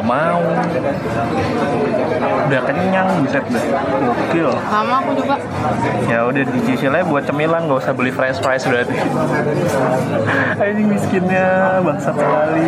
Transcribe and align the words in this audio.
nggak 0.00 0.16
mau 0.16 0.40
udah 2.48 2.60
kenyang 2.64 3.08
buset 3.20 3.44
dah 3.52 3.64
gokil 4.00 4.48
Sama 4.64 4.94
aku 5.04 5.12
juga. 5.12 5.36
ya 6.08 6.24
udah 6.24 6.42
dicicil 6.56 6.96
aja 6.96 7.04
buat 7.04 7.28
cemilan 7.28 7.68
nggak 7.68 7.84
usah 7.84 7.92
beli 7.92 8.08
french 8.08 8.40
fries 8.40 8.64
berarti 8.64 8.96
anjing 10.64 10.88
miskinnya 10.88 11.84
bangsat 11.84 12.16
sekali 12.16 12.64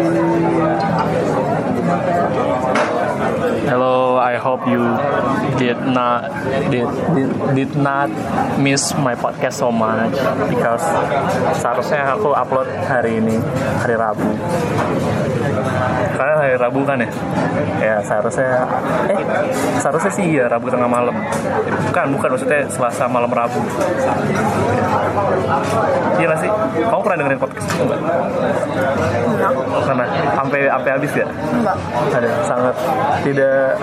Hello, 3.62 4.20
I 4.20 4.36
hope 4.36 4.68
you 4.68 4.82
did 5.56 5.80
not 5.88 6.28
did, 6.68 6.84
did 7.16 7.30
did 7.56 7.72
not 7.72 8.12
miss 8.60 8.92
my 9.00 9.16
podcast 9.16 9.56
so 9.64 9.72
much 9.72 10.12
because 10.52 10.84
seharusnya 11.56 12.12
aku 12.12 12.36
upload 12.36 12.68
hari 12.84 13.18
ini 13.18 13.40
hari 13.80 13.96
Rabu. 13.96 14.28
Karena 16.22 16.38
hari 16.38 16.54
Rabu 16.54 16.86
kan 16.86 17.02
ya? 17.02 17.10
Ya 17.82 17.96
seharusnya 17.98 18.62
eh 19.10 19.18
seharusnya 19.82 20.12
sih 20.14 20.38
iya 20.38 20.46
Rabu 20.46 20.70
tengah 20.70 20.86
malam. 20.86 21.18
Bukan, 21.90 22.14
bukan 22.14 22.28
maksudnya 22.38 22.62
Selasa 22.70 23.10
malam 23.10 23.26
Rabu. 23.26 23.58
Iya 26.22 26.26
nggak 26.30 26.40
sih? 26.46 26.50
Kamu 26.86 27.00
pernah 27.02 27.18
dengerin 27.26 27.40
podcast 27.42 27.66
itu 27.66 27.82
enggak? 27.82 28.00
Enggak. 28.06 29.52
Pernah? 29.82 30.06
Sampai 30.38 30.58
sampai 30.70 30.90
habis 30.94 31.10
ya? 31.10 31.26
Enggak. 31.26 31.76
ada 32.14 32.30
sangat 32.46 32.76
tidak 33.26 33.74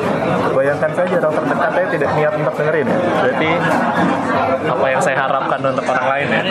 bayangkan 0.55 0.91
saja 0.95 1.15
orang 1.20 1.35
terdekat 1.43 1.71
saya 1.76 1.87
tidak 1.91 2.09
niat 2.15 2.34
untuk 2.40 2.55
dengerin 2.55 2.87
ya 2.87 2.99
berarti 3.20 3.49
apa 4.70 4.85
yang 4.87 5.01
saya 5.03 5.17
harapkan 5.17 5.59
untuk 5.59 5.85
orang 5.91 6.07
lain 6.07 6.27
ya 6.29 6.41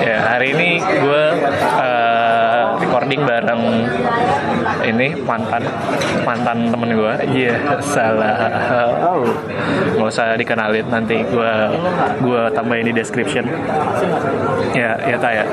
ya 0.00 0.16
hari 0.24 0.46
ini 0.56 0.68
gue 0.80 1.22
eh, 1.84 2.15
recording 2.96 3.28
bareng 3.28 3.60
ini 4.88 5.12
mantan 5.20 5.60
mantan 6.24 6.72
temen 6.72 6.96
gue 6.96 7.12
iya 7.28 7.60
salah. 7.84 8.32
Oh. 9.04 9.28
nggak 10.00 10.08
usah 10.08 10.32
dikenalin 10.40 10.88
nanti 10.88 11.20
gue 11.20 11.52
gue 12.24 12.42
tambahin 12.56 12.88
di 12.88 12.96
description. 12.96 13.44
Ya 14.72 14.96
ya 15.04 15.20
tak 15.20 15.32
ya. 15.36 15.44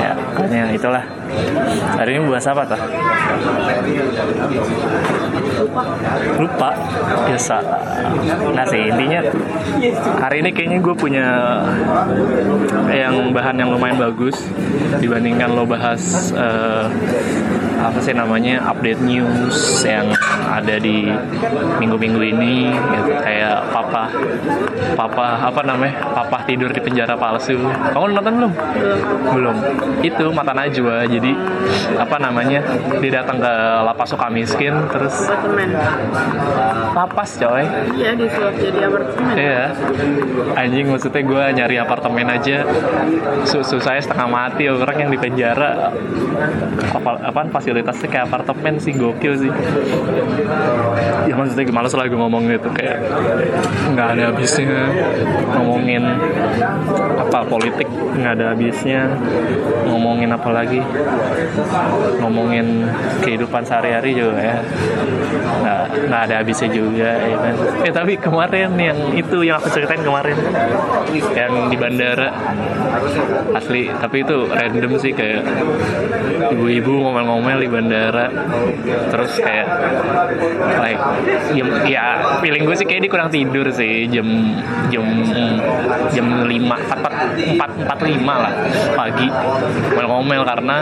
Ya 0.00 0.12
pokoknya 0.32 0.72
itulah. 0.72 1.04
Hari 2.00 2.16
ini 2.16 2.24
bahas 2.24 2.48
apa 2.48 2.62
tuh 2.72 2.80
lupa. 6.40 6.70
Biasa 7.28 7.56
nggak 8.54 8.66
sih 8.70 8.82
intinya 8.88 9.20
hari 10.22 10.36
ini 10.44 10.50
kayaknya 10.54 10.78
gue 10.80 10.94
punya 10.94 11.26
yang 12.94 13.34
bahan 13.34 13.58
yang 13.58 13.70
lumayan 13.74 13.98
bagus 13.98 14.36
dibandingkan 15.02 15.50
lo 15.50 15.66
bahas 15.66 16.13
eh, 16.32 16.88
apa 17.84 17.98
sih 18.00 18.16
namanya 18.16 18.64
update 18.64 19.04
news 19.04 19.84
yang 19.84 20.08
ada 20.48 20.80
di 20.80 21.12
minggu-minggu 21.76 22.20
ini 22.32 22.72
gitu. 22.72 23.12
kayak 23.20 23.68
papa 23.68 24.08
papa 24.96 25.26
apa 25.52 25.60
namanya 25.66 25.94
papa 26.16 26.48
tidur 26.48 26.72
di 26.72 26.80
penjara 26.80 27.12
palsu. 27.18 27.60
Kamu 27.92 28.16
nonton 28.16 28.34
belum? 28.40 28.52
Belum. 29.36 29.56
Itu 30.00 30.32
mata 30.32 30.56
najwa. 30.56 31.04
Jadi 31.04 31.32
apa 32.00 32.16
namanya 32.16 32.64
dia 33.04 33.10
datang 33.20 33.36
ke 33.42 33.52
lapas 33.84 34.08
suka 34.08 34.32
miskin 34.32 34.72
terus 34.88 35.28
Apartemen. 35.28 35.68
lapas 36.96 37.30
coy. 37.36 37.64
Iya 38.00 38.10
disulap 38.16 38.54
jadi 38.56 38.78
apartemen. 38.88 39.34
Iya, 39.34 39.62
anjing 40.56 40.86
maksudnya 40.88 41.22
gue 41.26 41.44
nyari 41.60 41.76
apartemen 41.76 42.26
aja. 42.32 42.64
Susu 43.44 43.76
saya 43.82 44.00
setengah 44.00 44.28
mati 44.30 44.70
orang 44.70 44.96
yang 44.96 45.10
di 45.12 45.18
penjara. 45.20 45.92
Apa 46.94 47.20
apaan 47.20 47.50
fasilitasnya 47.74 48.06
kayak 48.06 48.24
apartemen 48.30 48.78
sih 48.78 48.94
gokil 48.94 49.34
sih. 49.34 49.50
Ya 51.26 51.34
maksudnya 51.34 51.66
males 51.74 51.90
lah 51.90 52.06
gue 52.06 52.14
ngomong 52.14 52.46
gitu 52.46 52.70
kayak 52.70 53.02
nggak 53.90 54.08
ada 54.14 54.22
habisnya. 54.30 54.94
Ngomongin 55.58 56.06
apa 57.18 57.42
politik 57.50 57.90
nggak 57.90 58.32
ada 58.38 58.54
habisnya. 58.54 59.10
Ngomongin 59.90 60.30
apa 60.30 60.48
lagi? 60.54 60.78
Ngomongin 62.22 62.86
kehidupan 63.26 63.66
sehari-hari 63.66 64.14
juga 64.14 64.38
ya. 64.38 64.56
Nggak 65.58 65.82
nggak 66.06 66.22
ada 66.30 66.34
habisnya 66.38 66.70
juga 66.70 67.10
ya 67.26 67.36
kan. 67.42 67.54
Eh 67.82 67.90
tapi 67.90 68.12
kemarin 68.22 68.70
yang 68.78 68.98
itu 69.18 69.42
yang 69.42 69.58
aku 69.58 69.74
ceritain 69.74 70.06
kemarin 70.06 70.38
yang 71.34 71.52
di 71.74 71.76
bandara. 71.76 72.30
Asli 73.50 73.90
tapi 73.90 74.22
itu 74.22 74.46
random 74.46 74.94
sih 75.02 75.10
kayak 75.10 75.42
ibu-ibu 76.54 77.02
ngomel-ngomel 77.02 77.63
di 77.64 77.68
bandara. 77.72 78.28
Terus 79.08 79.32
kayak 79.40 79.66
like 80.84 81.00
ya, 81.56 81.64
ya 81.88 82.04
feeling 82.44 82.68
gue 82.68 82.76
sih 82.76 82.84
kayak 82.84 83.08
dia 83.08 83.10
kurang 83.10 83.32
tidur 83.32 83.66
sih 83.72 84.04
jam 84.12 84.28
jam 84.92 85.04
jam 86.12 86.26
lima 86.44 86.76
empat 86.76 87.00
empat 87.56 87.70
empat 87.80 87.98
lima 88.04 88.34
lah 88.44 88.52
pagi. 88.92 89.28
Ngomel-ngomel 89.96 90.42
karena 90.44 90.76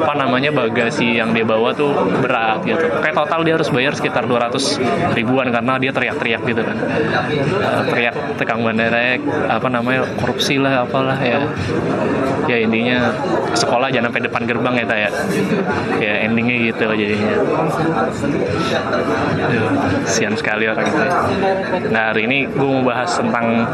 apa 0.00 0.14
namanya 0.16 0.50
bagasi 0.56 1.20
yang 1.20 1.36
dia 1.36 1.44
bawa 1.44 1.76
tuh 1.76 1.92
berat 2.24 2.64
gitu. 2.64 2.88
Kayak 3.04 3.16
total 3.20 3.44
dia 3.44 3.54
harus 3.60 3.68
bayar 3.68 3.92
sekitar 3.92 4.24
200 4.24 5.12
ribuan 5.12 5.52
karena 5.52 5.76
dia 5.76 5.92
teriak-teriak 5.92 6.42
gitu 6.48 6.62
kan. 6.64 6.76
Eh, 6.80 7.82
teriak 7.92 8.14
tekan 8.40 8.64
bandara 8.64 9.20
apa 9.52 9.68
namanya 9.68 10.08
korupsi 10.16 10.56
lah 10.56 10.88
apalah 10.88 11.20
ya. 11.20 11.44
Ya 12.44 12.60
intinya 12.60 13.12
sekolah 13.56 13.88
jangan 13.88 14.12
sampai 14.12 14.22
depan 14.28 14.42
gerbang 14.44 14.74
ya 14.80 14.84
ya 14.94 15.10
ya 16.00 16.26
endingnya 16.26 16.56
gitu 16.72 16.84
jadinya. 16.94 17.34
Aduh, 19.44 19.68
sian 20.08 20.34
sekali 20.38 20.68
orang 20.68 20.86
itu. 20.88 21.06
Nah 21.90 22.12
hari 22.12 22.26
ini 22.28 22.38
gue 22.48 22.68
mau 22.68 22.82
bahas 22.84 23.10
tentang 23.14 23.66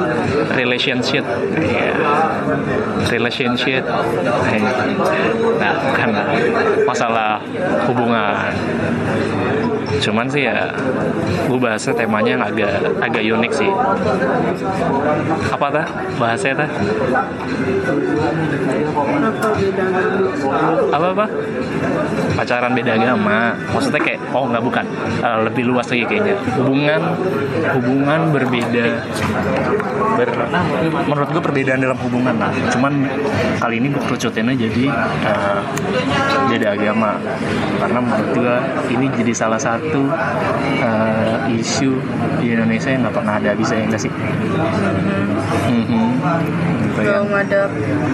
relationship. 0.54 1.24
Ya 1.58 1.92
relationship. 3.10 3.82
Nah 5.60 5.72
bukan 5.90 6.10
masalah 6.86 7.40
hubungan 7.88 8.54
cuman 9.98 10.26
sih 10.30 10.46
ya 10.46 10.70
gue 11.50 11.58
bahasnya 11.58 11.92
temanya 11.98 12.30
yang 12.38 12.44
agak 12.46 12.72
agak 13.02 13.22
unik 13.26 13.52
sih. 13.52 13.70
Apa 15.50 15.66
tah? 15.74 15.86
Bahasnya 16.14 16.52
tah? 16.62 16.70
Apa 20.94 21.06
apa? 21.10 21.26
Pacaran 22.38 22.72
beda 22.78 22.92
agama. 22.94 23.58
Maksudnya 23.74 24.00
kayak 24.00 24.20
oh 24.30 24.46
nggak 24.46 24.62
bukan. 24.62 24.84
Eh, 25.26 25.38
lebih 25.50 25.62
luas 25.66 25.86
lagi 25.90 26.06
kayaknya. 26.06 26.38
Hubungan 26.54 27.02
hubungan 27.74 28.20
berbeda. 28.30 28.86
Ber, 30.14 30.30
menurut 31.06 31.28
gue 31.34 31.42
perbedaan 31.42 31.80
dalam 31.82 31.98
hubungan 31.98 32.36
lah. 32.38 32.52
Cuman 32.70 33.10
kali 33.58 33.82
ini 33.82 33.90
gue 33.90 34.02
kerucutinnya 34.06 34.54
jadi 34.54 34.84
eh, 35.26 35.60
beda 36.46 36.78
agama. 36.78 37.18
Karena 37.82 37.98
menurut 37.98 38.28
gue 38.38 38.54
ini 38.94 39.06
jadi 39.18 39.32
salah 39.34 39.58
satu 39.58 39.79
eh, 40.80 41.56
isu 41.56 41.92
di 42.38 42.46
Indonesia 42.52 42.88
yang 42.90 43.02
nggak 43.04 43.16
pernah 43.16 43.34
ada 43.36 43.48
habisnya 43.52 43.76
ya 43.80 43.86
nggak 43.88 44.02
sih 44.02 44.12
Mhm. 45.70 46.20
Gitu 46.90 47.00
ya 47.06 47.22
nggak 47.22 47.42
ada 47.48 47.60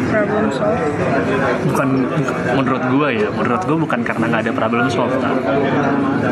problem 0.09 0.47
solve. 0.53 0.79
bukan 1.67 1.89
menurut 2.55 2.83
gua 2.93 3.09
ya 3.11 3.29
menurut 3.33 3.63
gua 3.65 3.77
bukan 3.81 4.01
karena 4.03 4.25
nggak 4.31 4.43
ada 4.47 4.53
problem 4.55 4.87
solve 4.89 5.15
tak. 5.19 5.35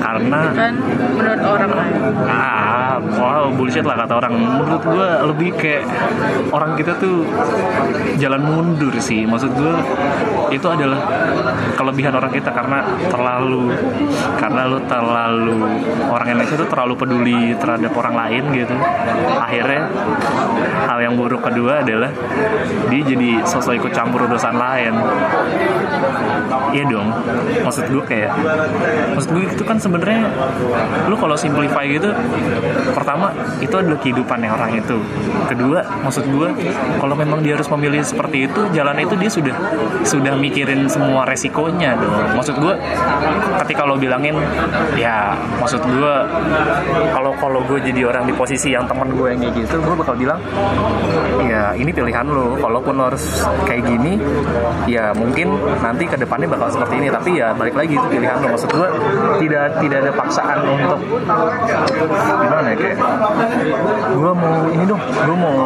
karena 0.01 0.41
Kan 0.55 0.75
menurut 1.17 1.41
orang 1.43 1.73
lain. 1.73 1.95
ah 2.29 2.97
wow 3.01 3.45
bullshit 3.51 3.83
lah 3.83 3.97
kata 3.99 4.15
orang 4.17 4.35
menurut 4.39 4.83
gua 4.85 5.09
lebih 5.27 5.51
kayak 5.57 5.85
orang 6.53 6.77
kita 6.77 6.95
tuh 6.97 7.27
jalan 8.17 8.43
mundur 8.45 8.95
sih 9.01 9.25
maksud 9.25 9.51
gua 9.57 9.81
itu 10.49 10.67
adalah 10.69 11.01
kelebihan 11.75 12.15
orang 12.15 12.31
kita 12.31 12.49
karena 12.49 12.85
terlalu 13.09 13.75
karena 14.39 14.61
lu 14.69 14.79
terlalu 14.87 15.24
orang 16.11 16.27
Indonesia 16.35 16.57
tuh 16.59 16.69
terlalu 16.69 16.95
peduli 16.99 17.41
terhadap 17.57 17.93
orang 17.97 18.15
lain 18.15 18.43
gitu 18.53 18.75
akhirnya 19.41 19.83
hal 20.89 20.99
yang 21.01 21.15
buruk 21.17 21.43
kedua 21.45 21.81
adalah 21.81 22.11
dia 22.93 23.03
jadi 23.03 23.31
sosok 23.47 23.79
ikut 23.81 23.93
campur 23.95 24.27
urusan 24.29 24.57
lain 24.57 24.95
Iya 26.75 26.91
dong, 26.91 27.07
maksud 27.63 27.87
gue 27.87 28.03
kayak, 28.03 28.35
maksud 29.15 29.31
gue 29.31 29.47
itu 29.47 29.63
kan 29.63 29.79
sebenarnya, 29.79 30.27
lu 31.07 31.15
kalau 31.15 31.39
simplify 31.39 31.87
gitu, 31.87 32.11
pertama 32.91 33.31
itu 33.63 33.71
adalah 33.79 33.95
kehidupannya 34.03 34.51
orang 34.51 34.83
itu. 34.83 34.99
Kedua, 35.47 35.87
maksud 36.03 36.27
gue, 36.27 36.49
kalau 36.99 37.15
memang 37.15 37.47
dia 37.47 37.55
harus 37.55 37.71
memilih 37.71 38.03
seperti 38.03 38.51
itu, 38.51 38.61
jalan 38.75 38.99
itu 38.99 39.15
dia 39.15 39.31
sudah 39.31 39.55
sudah 40.03 40.35
mikirin 40.35 40.91
semua 40.91 41.23
resikonya 41.23 41.95
dong. 41.95 42.43
Maksud 42.43 42.59
gue, 42.59 42.75
ketika 43.63 43.87
lo 43.87 43.95
bilangin, 43.95 44.35
ya, 44.99 45.14
maksud 45.61 45.81
gue, 45.85 46.15
kalau 47.13 47.33
kalau 47.39 47.61
gue 47.67 47.79
jadi 47.83 48.01
orang 48.09 48.25
di 48.29 48.35
posisi 48.35 48.73
yang 48.73 48.85
teman 48.89 49.13
gue 49.13 49.29
yang 49.35 49.41
kayak 49.41 49.55
gitu, 49.65 49.77
gue 49.81 49.95
bakal 49.97 50.15
bilang, 50.17 50.41
ya 51.45 51.73
ini 51.77 51.91
pilihan 51.91 52.27
lo. 52.27 52.57
Kalaupun 52.59 52.95
lo 52.97 53.13
harus 53.13 53.45
kayak 53.69 53.85
gini, 53.85 54.19
ya 54.89 55.13
mungkin 55.15 55.55
nanti 55.83 56.05
ke 56.09 56.17
depannya 56.19 56.49
bakal 56.49 56.69
seperti 56.73 56.95
ini. 57.01 57.09
Tapi 57.13 57.31
ya 57.39 57.55
balik 57.55 57.75
lagi 57.77 57.95
itu 57.95 58.07
pilihan 58.11 58.37
lo 58.43 58.47
maksud 58.55 58.71
gue 58.71 58.89
tidak 59.45 59.67
tidak 59.83 59.99
ada 60.07 60.13
paksaan 60.15 60.59
untuk 60.67 61.01
gimana 62.45 62.69
ya 62.73 62.77
kayak 62.79 62.99
gue 64.15 64.33
mau 64.35 64.55
ini 64.71 64.85
dong 64.87 65.03
gue 65.03 65.37
mau 65.37 65.59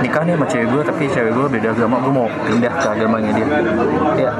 nikah 0.00 0.22
nih 0.24 0.34
sama 0.36 0.46
cewek 0.48 0.68
gue 0.72 0.82
tapi 0.86 1.02
cewek 1.12 1.32
gue 1.36 1.46
beda 1.60 1.68
agama 1.76 1.96
gue 2.00 2.12
mau 2.12 2.28
pindah 2.48 2.72
ke 2.72 2.88
agamanya 2.88 3.30
dia. 3.36 3.46
Ya 4.16 4.32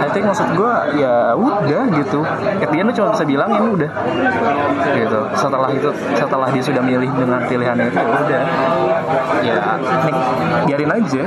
I 0.00 0.08
think 0.12 0.28
maksud 0.28 0.48
gue 0.54 0.72
ya 1.00 1.32
udah 1.36 1.82
gitu. 1.96 2.20
End 2.76 2.85
lu 2.86 2.92
cuma 2.92 3.08
bisa 3.10 3.24
bilang 3.24 3.50
ini 3.52 3.68
udah? 3.74 3.90
Gitu. 4.88 5.20
Setelah 5.34 5.70
itu 5.70 5.88
setelah 6.14 6.48
dia 6.48 6.62
sudah 6.62 6.80
milih 6.80 7.10
dengan 7.12 7.40
pilihannya 7.42 7.86
itu 7.86 7.98
ya 7.98 8.06
udah. 8.06 8.42
Ya 9.42 9.54
nik- 10.00 10.22
biarin 10.64 10.90
aja. 10.92 11.22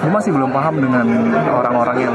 Gue 0.00 0.08
masih 0.10 0.32
belum 0.32 0.48
paham 0.48 0.80
dengan 0.80 1.06
orang-orang 1.52 1.96
yang 2.00 2.14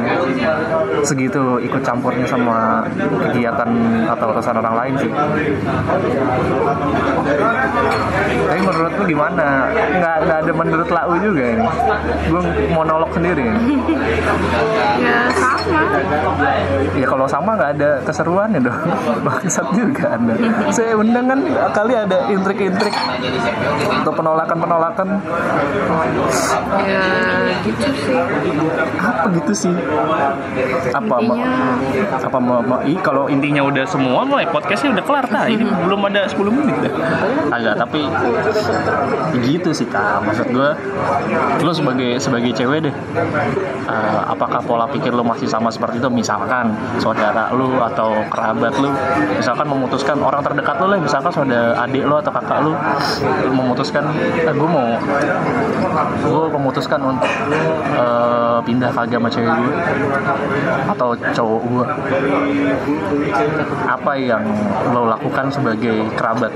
segitu 1.02 1.62
ikut 1.62 1.82
campurnya 1.82 2.26
sama 2.26 2.82
kegiatan 3.22 3.70
atau 4.10 4.26
urusan 4.32 4.58
orang 4.58 4.76
lain 4.76 4.94
sih. 4.98 5.12
Tapi 8.46 8.60
menurut 8.60 8.94
lu 8.96 9.04
gimana? 9.08 9.70
Nggak 9.70 10.16
nggak 10.26 10.38
ada 10.42 10.52
menurut 10.52 10.90
lau 10.90 11.14
juga 11.20 11.44
ini. 11.48 11.66
Gue 12.26 12.42
monolog 12.72 13.10
sendiri 13.12 13.46
ya 14.98 15.18
sama. 15.32 15.82
Ya 16.96 17.06
kalau 17.06 17.26
sama 17.36 17.52
nggak 17.54 17.72
ada 17.76 17.90
keseruannya 18.02 18.60
dong. 18.64 18.80
Bangsat 19.28 19.68
juga 19.72 20.16
anda. 20.16 20.34
Saya 20.72 20.96
undang 20.96 21.26
kan 21.28 21.40
kali 21.72 21.94
ada 21.94 22.32
intrik-intrik 22.32 22.96
atau 24.00 24.12
penolakan-penolakan. 24.12 25.20
Ya 26.80 27.04
gitu 27.62 27.88
sih. 27.92 28.16
Apa 28.96 29.26
gitu 29.34 29.54
sih? 29.54 29.74
Apa 30.92 31.16
Intinya- 31.20 31.78
apa 32.16 32.38
ma- 32.40 32.64
ma- 32.64 32.84
ih, 32.84 33.00
kalau 33.00 33.28
intinya 33.28 33.62
udah 33.62 33.84
semua 33.86 34.24
ya 34.36 34.48
podcastnya 34.48 34.96
udah 34.96 35.04
kelar 35.04 35.26
nah 35.28 35.46
ini 35.46 35.64
belum 35.66 36.02
ada 36.08 36.24
10 36.26 36.48
menit 36.48 36.76
dah. 36.82 36.94
Agak 37.52 37.76
tapi 37.78 38.08
gitu 39.44 39.70
sih 39.72 39.86
kak. 39.86 40.24
Maksud 40.24 40.48
gue 40.50 40.70
lu 41.60 41.72
sebagai 41.72 42.16
sebagai 42.18 42.52
cewek 42.54 42.88
deh 42.88 42.96
eh, 43.86 44.22
apakah 44.26 44.62
pola 44.62 44.86
pikir 44.88 45.12
lu 45.12 45.22
masih 45.22 45.46
sama 45.46 45.68
seperti 45.68 45.98
itu? 45.98 46.08
Misalkan 46.08 46.72
saudara 47.26 47.50
lu 47.58 47.82
atau 47.82 48.10
kerabat 48.30 48.74
lu 48.78 48.94
misalkan 49.34 49.66
memutuskan 49.66 50.18
orang 50.22 50.46
terdekat 50.46 50.78
lu 50.78 50.86
lah 50.94 51.00
misalkan 51.02 51.32
saudara 51.34 51.74
adik 51.82 52.06
lu 52.06 52.16
atau 52.22 52.30
kakak 52.30 52.60
lu 52.62 52.74
memutuskan 53.50 54.06
eh, 54.46 54.54
gue 54.54 54.70
mau 54.70 54.94
gue 56.22 56.44
memutuskan 56.54 57.02
untuk 57.02 57.34
eh, 57.98 58.58
pindah 58.62 58.94
ke 58.94 59.00
agama 59.10 59.26
cewek 59.26 59.50
gue 59.58 59.74
atau 60.94 61.10
cowok 61.18 61.62
gue 61.66 61.86
apa 63.90 64.12
yang 64.22 64.44
lo 64.94 65.10
lakukan 65.10 65.50
sebagai 65.50 66.06
kerabat 66.14 66.54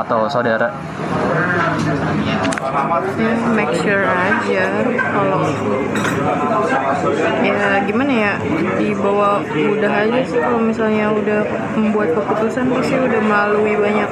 atau 0.00 0.24
saudara? 0.24 0.72
Make 3.52 3.74
sure 3.80 4.04
aja 4.06 4.64
kalau 5.12 5.42
ya 7.42 7.82
gimana 7.84 8.12
ya 8.12 8.32
dibawa 8.78 9.42
mudah 9.42 9.97
aja 10.06 10.20
sih 10.26 10.38
kalau 10.38 10.60
misalnya 10.62 11.10
udah 11.10 11.40
membuat 11.74 12.14
keputusan 12.14 12.70
pasti 12.70 12.94
udah 12.94 13.20
melalui 13.22 13.74
banyak 13.74 14.10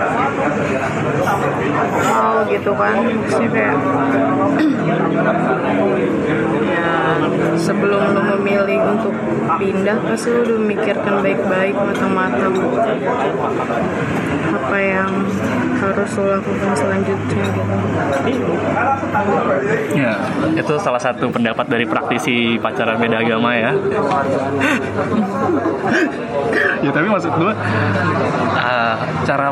hal 2.02 2.36
gitu 2.50 2.70
kan. 2.74 2.94
Maksudnya 3.06 3.48
kayak 3.52 3.74
ya 6.66 6.74
sebelum 7.56 8.14
lo 8.14 8.22
memilih 8.36 8.80
untuk 8.82 9.14
pindah 9.58 9.96
pasti 10.06 10.30
lo 10.32 10.40
udah 10.44 10.58
memikirkan 10.60 11.14
baik-baik 11.22 11.74
matang-matang 11.74 12.54
apa 14.46 14.78
yang 14.82 15.10
harus 15.76 16.10
lo 16.18 16.24
lakukan 16.38 16.72
selanjutnya 16.74 17.44
gitu 17.54 17.74
Ya, 19.96 20.12
itu 20.52 20.76
salah 20.76 21.00
satu 21.00 21.32
pendapat 21.32 21.72
dari 21.72 21.88
praktisi 21.88 22.60
pacaran 22.60 23.00
beda 23.00 23.24
agama 23.24 23.56
ya. 23.56 23.72
ya 26.86 26.94
tapi 26.94 27.10
maksud 27.10 27.34
gue 27.34 27.52
ah, 28.56 28.94
cara 29.26 29.50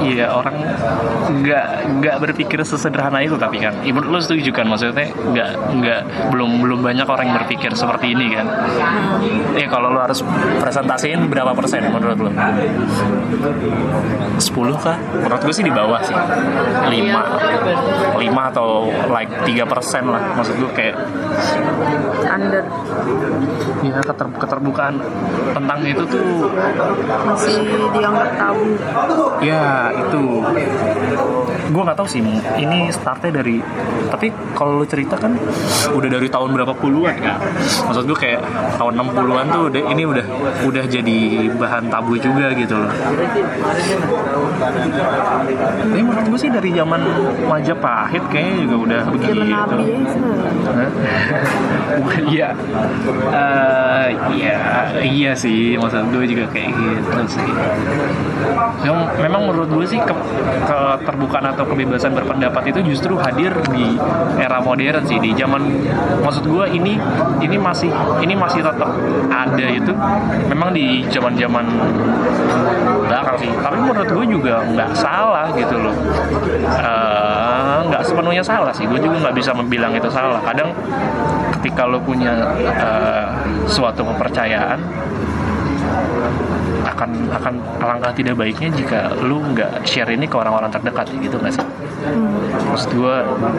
ya 0.00 0.32
orang 0.32 0.56
nggak 1.44 1.66
nggak 2.00 2.16
berpikir 2.24 2.56
sesederhana 2.64 3.20
itu 3.20 3.36
tapi 3.36 3.60
kan. 3.60 3.84
Ibu 3.84 4.00
lu 4.00 4.16
setuju 4.16 4.48
kan? 4.50 4.64
Maksudnya 4.64 5.12
nggak 5.12 5.50
nggak 5.76 6.00
belum 6.32 6.64
belum 6.64 6.80
banyak 6.80 7.04
orang 7.04 7.24
yang 7.28 7.36
berpikir 7.44 7.76
seperti 7.76 8.16
ini 8.16 8.32
kan? 8.32 8.48
Ya 9.54 9.68
kalau 9.68 9.92
lu 9.92 10.00
harus 10.00 10.24
presentasiin 10.58 11.28
berapa 11.28 11.52
persen 11.52 11.84
menurut 11.92 12.18
lu? 12.18 12.30
10 12.32 12.40
kah? 14.80 14.96
Menurut 14.96 15.42
gue 15.44 15.54
sih 15.54 15.64
di 15.66 15.72
bawah 15.72 16.00
sih. 16.00 16.16
5 16.16 16.88
5 16.88 18.50
atau 18.50 18.88
like 19.12 19.32
3 19.44 19.68
persen 19.68 20.08
lah. 20.08 20.22
Maksud 20.34 20.56
gue 20.56 20.70
kayak 20.72 20.96
under. 22.24 22.64
Ya 23.80 23.96
keter- 24.00 24.36
keterbukaan 24.38 24.94
tentang 25.52 25.78
itu 25.84 26.04
tuh 26.06 26.22
masih 27.26 27.56
dianggap 27.90 28.28
tabu 28.36 28.70
ya 29.40 29.64
itu. 29.94 30.24
Gue 31.70 31.82
nggak 31.86 31.98
tahu 31.98 32.08
sih 32.10 32.18
ini 32.56 32.90
startnya 32.90 33.30
dari 33.30 33.62
tapi 34.10 34.26
kalau 34.58 34.82
lu 34.82 34.86
cerita 34.86 35.14
kan 35.14 35.38
udah 35.94 36.08
dari 36.10 36.26
tahun 36.26 36.50
berapa 36.50 36.74
puluhan 36.74 37.14
kan 37.22 37.38
maksud 37.86 38.10
gue 38.10 38.18
kayak 38.18 38.42
tahun 38.74 38.98
60-an 38.98 39.46
tuh 39.48 39.62
udah 39.70 39.82
ini 39.94 40.02
udah 40.02 40.26
udah 40.66 40.84
jadi 40.84 41.18
bahan 41.54 41.86
tabu 41.86 42.18
juga 42.18 42.50
gitu 42.58 42.74
loh. 42.74 42.90
Tapi 45.80 46.00
menurut 46.02 46.26
gue 46.26 46.38
sih 46.38 46.50
dari 46.50 46.70
zaman 46.74 47.00
Majapahit 47.46 48.24
kayaknya 48.28 48.54
juga 48.66 48.76
udah 48.76 49.02
begitu 49.14 49.40
ya? 49.46 49.62
Iya, 52.30 52.48
Eh, 53.30 54.06
iya, 54.32 54.58
iya 55.02 55.32
sih. 55.34 55.74
Maksud 55.74 56.10
gue 56.10 56.24
juga 56.26 56.44
kayak 56.50 56.70
gitu 56.74 57.22
sih. 57.38 57.50
Memang, 58.84 59.06
memang 59.18 59.42
menurut 59.50 59.70
gue 59.70 59.86
sih 59.86 60.00
ke, 60.00 60.14
keterbukaan 60.66 61.46
atau 61.54 61.64
kebebasan 61.66 62.12
berpendapat 62.14 62.62
itu 62.74 62.94
justru 62.94 63.16
hadir 63.18 63.54
di 63.70 63.96
era 64.38 64.58
modern 64.62 65.02
sih. 65.06 65.18
Di 65.22 65.32
zaman, 65.38 65.62
maksud 66.22 66.44
gue 66.46 66.66
ini 66.74 66.98
ini 67.40 67.56
masih 67.56 67.90
ini 68.22 68.34
masih 68.34 68.60
tetap 68.62 68.90
ada 69.30 69.66
itu. 69.70 69.92
Memang 70.50 70.74
di 70.74 71.06
zaman 71.08 71.34
zaman 71.38 71.66
belakang 73.06 73.36
sih. 73.40 73.50
Tapi 73.50 73.76
menurut 73.78 74.10
gue 74.10 74.26
juga 74.26 74.54
nggak 74.66 74.90
salah 74.94 75.46
gitu 75.54 75.76
loh. 75.78 75.94
Eh, 76.78 77.78
nggak 77.90 78.02
sepenuhnya 78.06 78.44
salah 78.44 78.72
sih. 78.74 78.84
Gue 78.86 79.00
juga 79.00 79.18
nggak 79.28 79.36
bisa 79.36 79.50
bilang 79.66 79.92
itu 79.94 80.08
salah. 80.10 80.42
Kadang 80.42 80.74
ketika 81.60 81.84
lo 81.84 82.00
punya 82.00 82.56
eh, 82.64 83.26
suatu 83.68 84.02
kepercayaan 84.02 84.80
akan 86.80 87.10
akan 87.32 87.54
alangkah 87.80 88.12
tidak 88.12 88.36
baiknya 88.36 88.68
jika 88.72 89.12
lu 89.20 89.40
nggak 89.52 89.84
share 89.88 90.10
ini 90.12 90.28
ke 90.28 90.36
orang-orang 90.36 90.68
terdekat 90.72 91.08
gitu 91.16 91.36
nggak 91.40 91.54
sih? 91.54 91.66
Maksud 92.70 92.90
gue 92.96 93.14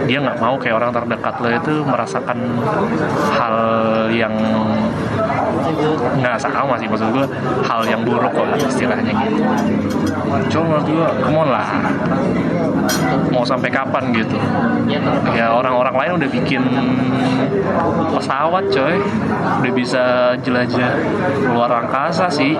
dia 0.10 0.20
nggak 0.22 0.38
mau 0.42 0.58
kayak 0.58 0.76
orang 0.78 0.92
terdekat 0.94 1.36
lo 1.42 1.50
itu 1.50 1.74
merasakan 1.86 2.40
hal 3.38 3.58
yang 4.14 4.34
nggak 6.22 6.38
sama 6.40 6.76
sih 6.80 6.88
maksud 6.88 7.10
gue 7.14 7.26
hal 7.66 7.82
yang 7.88 8.02
buruk 8.06 8.32
kok 8.34 8.48
istilahnya 8.58 9.12
gitu. 9.26 9.42
Cuma 10.52 10.80
menurut 10.80 10.86
gue, 10.88 11.08
come 11.28 11.38
on 11.44 11.50
lah. 11.52 11.68
Mau 13.32 13.44
sampai 13.44 13.70
kapan 13.72 14.16
gitu? 14.16 14.38
Ya 15.36 15.52
orang-orang 15.52 15.96
lain 15.96 16.12
udah 16.24 16.30
bikin 16.32 16.62
pesawat 18.16 18.64
coy. 18.72 18.96
Udah 19.62 19.74
bisa 19.76 20.04
jelajah 20.42 20.92
luar 21.52 21.72
angkasa 21.84 22.32
sih 22.32 22.56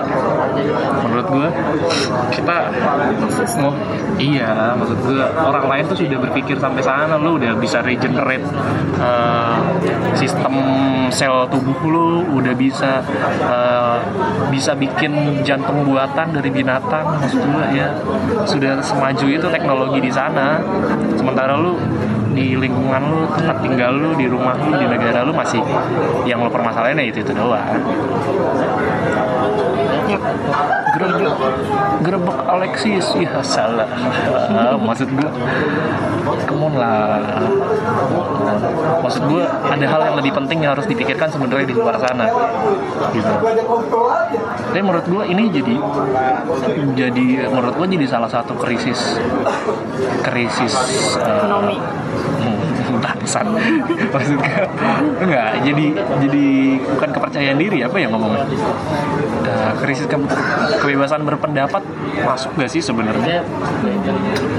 menurut 1.02 1.26
gue 1.28 1.48
kita 2.32 2.56
mau 3.60 3.72
iya 4.16 4.76
maksud 4.76 4.98
gue 5.02 5.18
orang 5.22 5.66
lain 5.68 5.84
tuh 5.88 5.98
sudah 6.04 6.18
berpikir 6.20 6.56
sampai 6.58 6.82
sana 6.84 7.16
lu 7.18 7.36
udah 7.40 7.56
bisa 7.58 7.80
regenerate 7.84 8.44
eh, 9.00 9.56
sistem 10.16 10.54
sel 11.12 11.48
tubuh 11.48 11.76
lu 11.84 12.06
udah 12.40 12.54
bisa 12.56 12.81
eh, 12.82 13.98
bisa 14.50 14.74
bikin 14.74 15.44
jantung 15.46 15.86
buatan 15.86 16.34
dari 16.34 16.50
binatang 16.50 17.22
maksud 17.22 17.42
gue 17.42 17.66
ya. 17.78 17.88
Sudah 18.44 18.82
semaju 18.82 19.26
itu 19.30 19.46
teknologi 19.48 19.98
di 20.02 20.12
sana. 20.12 20.58
Sementara 21.14 21.54
lu 21.56 21.78
di 22.32 22.56
lingkungan 22.56 23.02
lu 23.12 23.20
tempat 23.28 23.60
tinggal 23.60 23.92
lu 23.92 24.10
di 24.16 24.26
rumah 24.26 24.56
lu 24.56 24.72
di 24.80 24.88
negara 24.88 25.20
lu 25.22 25.36
masih 25.36 25.60
yang 26.24 26.40
lu 26.40 26.48
permasalahin 26.48 26.96
ya 26.96 27.04
itu 27.12 27.20
itu 27.20 27.32
doang 27.36 27.76
Yap. 30.12 30.22
Gerebek, 30.92 31.34
gerebek 32.04 32.38
Alexis, 32.44 33.06
ya 33.16 33.40
salah. 33.40 33.88
Ah, 34.52 34.76
maksud 34.76 35.08
gue, 35.08 35.30
come 36.44 36.68
on 36.68 36.74
lah. 36.76 37.40
Maksud 39.00 39.22
gue 39.24 39.42
ada 39.42 39.86
hal 39.88 40.00
yang 40.12 40.16
lebih 40.20 40.32
penting 40.36 40.60
yang 40.60 40.76
harus 40.76 40.84
dipikirkan 40.84 41.32
sebenarnya 41.32 41.66
di 41.72 41.76
luar 41.76 41.96
sana, 41.96 42.28
gitu. 43.16 43.32
Tapi 44.68 44.80
menurut 44.84 45.06
gue 45.08 45.24
ini 45.32 45.44
jadi 45.48 45.74
jadi 46.92 47.26
menurut 47.48 47.74
gue 47.80 47.86
jadi 47.96 48.06
salah 48.08 48.28
satu 48.28 48.52
krisis 48.60 49.16
krisis 50.20 50.74
eh, 51.20 51.40
Ekonomi. 51.40 51.76
Hmm, 52.42 52.98
bangsan 52.98 53.46
maksudnya 54.10 54.66
enggak 55.22 55.50
jadi 55.62 55.84
jadi 56.22 56.44
bukan 56.94 57.10
kepercayaan 57.12 57.58
diri 57.58 57.78
apa 57.82 57.96
ya 57.98 58.08
ngomongnya? 58.10 58.44
Eh, 59.42 59.72
krisis 59.82 60.06
ke- 60.06 60.18
kebebasan 60.78 61.26
berpendapat 61.26 61.82
masuk 62.22 62.54
gak 62.56 62.70
sih 62.70 62.80
sebenarnya? 62.80 63.42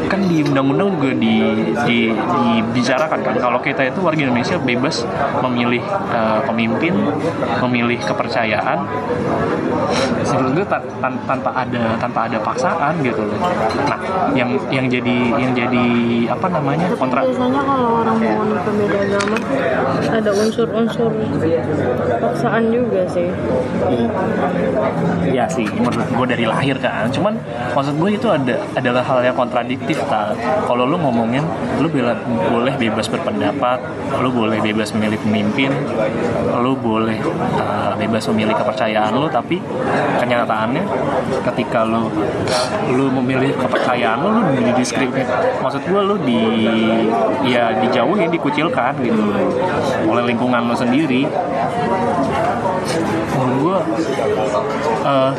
Kan 0.07 0.27
di 0.27 0.43
undang-undang 0.43 0.99
juga 0.99 1.11
di, 1.15 1.35
di 1.87 1.99
dibicarakan 2.13 3.19
kan 3.23 3.35
kalau 3.39 3.59
kita 3.59 3.87
itu 3.87 3.99
warga 4.03 4.21
Indonesia 4.27 4.59
bebas 4.59 5.07
memilih 5.41 5.83
eh, 6.11 6.39
pemimpin 6.45 6.93
memilih 7.63 7.99
kepercayaan. 8.03 8.79
Gue 10.53 10.65
tan- 10.65 10.85
tan- 11.01 11.21
tanpa 11.29 11.49
ada 11.53 11.97
tanpa 11.97 12.19
ada 12.25 12.37
paksaan 12.41 13.01
gitu 13.01 13.21
loh. 13.25 13.37
Nah 13.89 13.99
yang 14.33 14.49
yang 14.69 14.85
jadi 14.89 15.17
yang 15.37 15.51
jadi 15.53 15.87
apa 16.29 16.47
namanya 16.49 16.89
Tapi 16.89 16.99
kontra 16.99 17.21
biasanya 17.25 17.61
kalau 17.63 18.01
orang 18.01 18.17
mau 18.17 18.43
nikah 18.45 18.73
beda 18.73 18.97
agama 19.01 19.37
ada 20.13 20.29
unsur-unsur 20.29 21.09
paksaan 22.21 22.63
juga 22.69 23.01
sih. 23.09 23.29
ya 25.33 25.49
sih 25.49 25.65
menurut 25.73 26.05
gue 26.05 26.27
dari 26.29 26.45
lahir 26.45 26.77
kan. 26.77 27.09
Cuman 27.09 27.33
maksud 27.73 27.97
gue 27.97 28.09
itu 28.13 28.27
ada 28.29 28.61
adalah 28.77 29.01
hal 29.01 29.19
yang 29.25 29.37
kontradiktif 29.37 29.97
kan 30.07 30.37
kalau 30.67 30.85
lu 30.85 30.97
ngomongin 30.99 31.43
lu 31.81 31.89
boleh 32.51 32.73
bebas 32.77 33.09
berpendapat 33.09 33.79
lu 34.21 34.29
boleh 34.29 34.59
bebas 34.61 34.93
memilih 34.95 35.19
pemimpin 35.21 35.71
lu 36.61 36.77
boleh 36.77 37.17
uh, 37.57 37.93
bebas 37.97 38.27
memilih 38.31 38.55
kepercayaan 38.55 39.13
lu 39.15 39.27
tapi 39.27 39.59
kenyataannya 40.21 40.83
ketika 41.51 41.83
lu 41.83 42.11
lu 42.93 43.09
memilih 43.21 43.55
kepercayaan 43.57 44.17
lu 44.21 44.29
lu 44.29 44.41
didiskriminasi 44.73 45.33
maksud 45.59 45.81
gue 45.87 46.01
lu 46.03 46.15
di 46.23 46.41
ya 47.47 47.73
dijauhin 47.79 48.29
dikucilkan 48.29 48.93
gitu 49.01 49.23
oleh 50.03 50.23
lingkungan 50.27 50.61
lu 50.67 50.75
sendiri 50.75 51.27
menurut 53.33 53.57
gue 53.59 53.77
eh, 55.03 55.31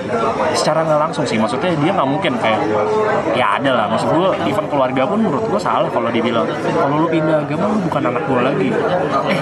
secara 0.56 0.82
nggak 0.84 1.00
langsung 1.08 1.24
sih. 1.24 1.38
Maksudnya 1.38 1.72
dia 1.78 1.92
nggak 1.94 2.08
mungkin 2.08 2.32
kayak 2.40 2.60
ya 3.36 3.60
ada 3.60 3.70
lah. 3.84 3.86
Maksud 3.88 4.08
gue 4.10 4.28
even 4.50 4.66
keluarga 4.68 5.02
pun 5.06 5.18
menurut 5.22 5.44
gue 5.46 5.60
salah 5.60 5.88
kalau 5.88 6.08
dibilang 6.10 6.48
kalau 6.74 7.06
lu 7.06 7.08
pindah 7.08 7.44
agama 7.44 7.64
lu 7.72 7.78
bukan 7.86 8.02
anak 8.10 8.22
gue 8.26 8.40
lagi. 8.40 8.68
Eh 9.30 9.38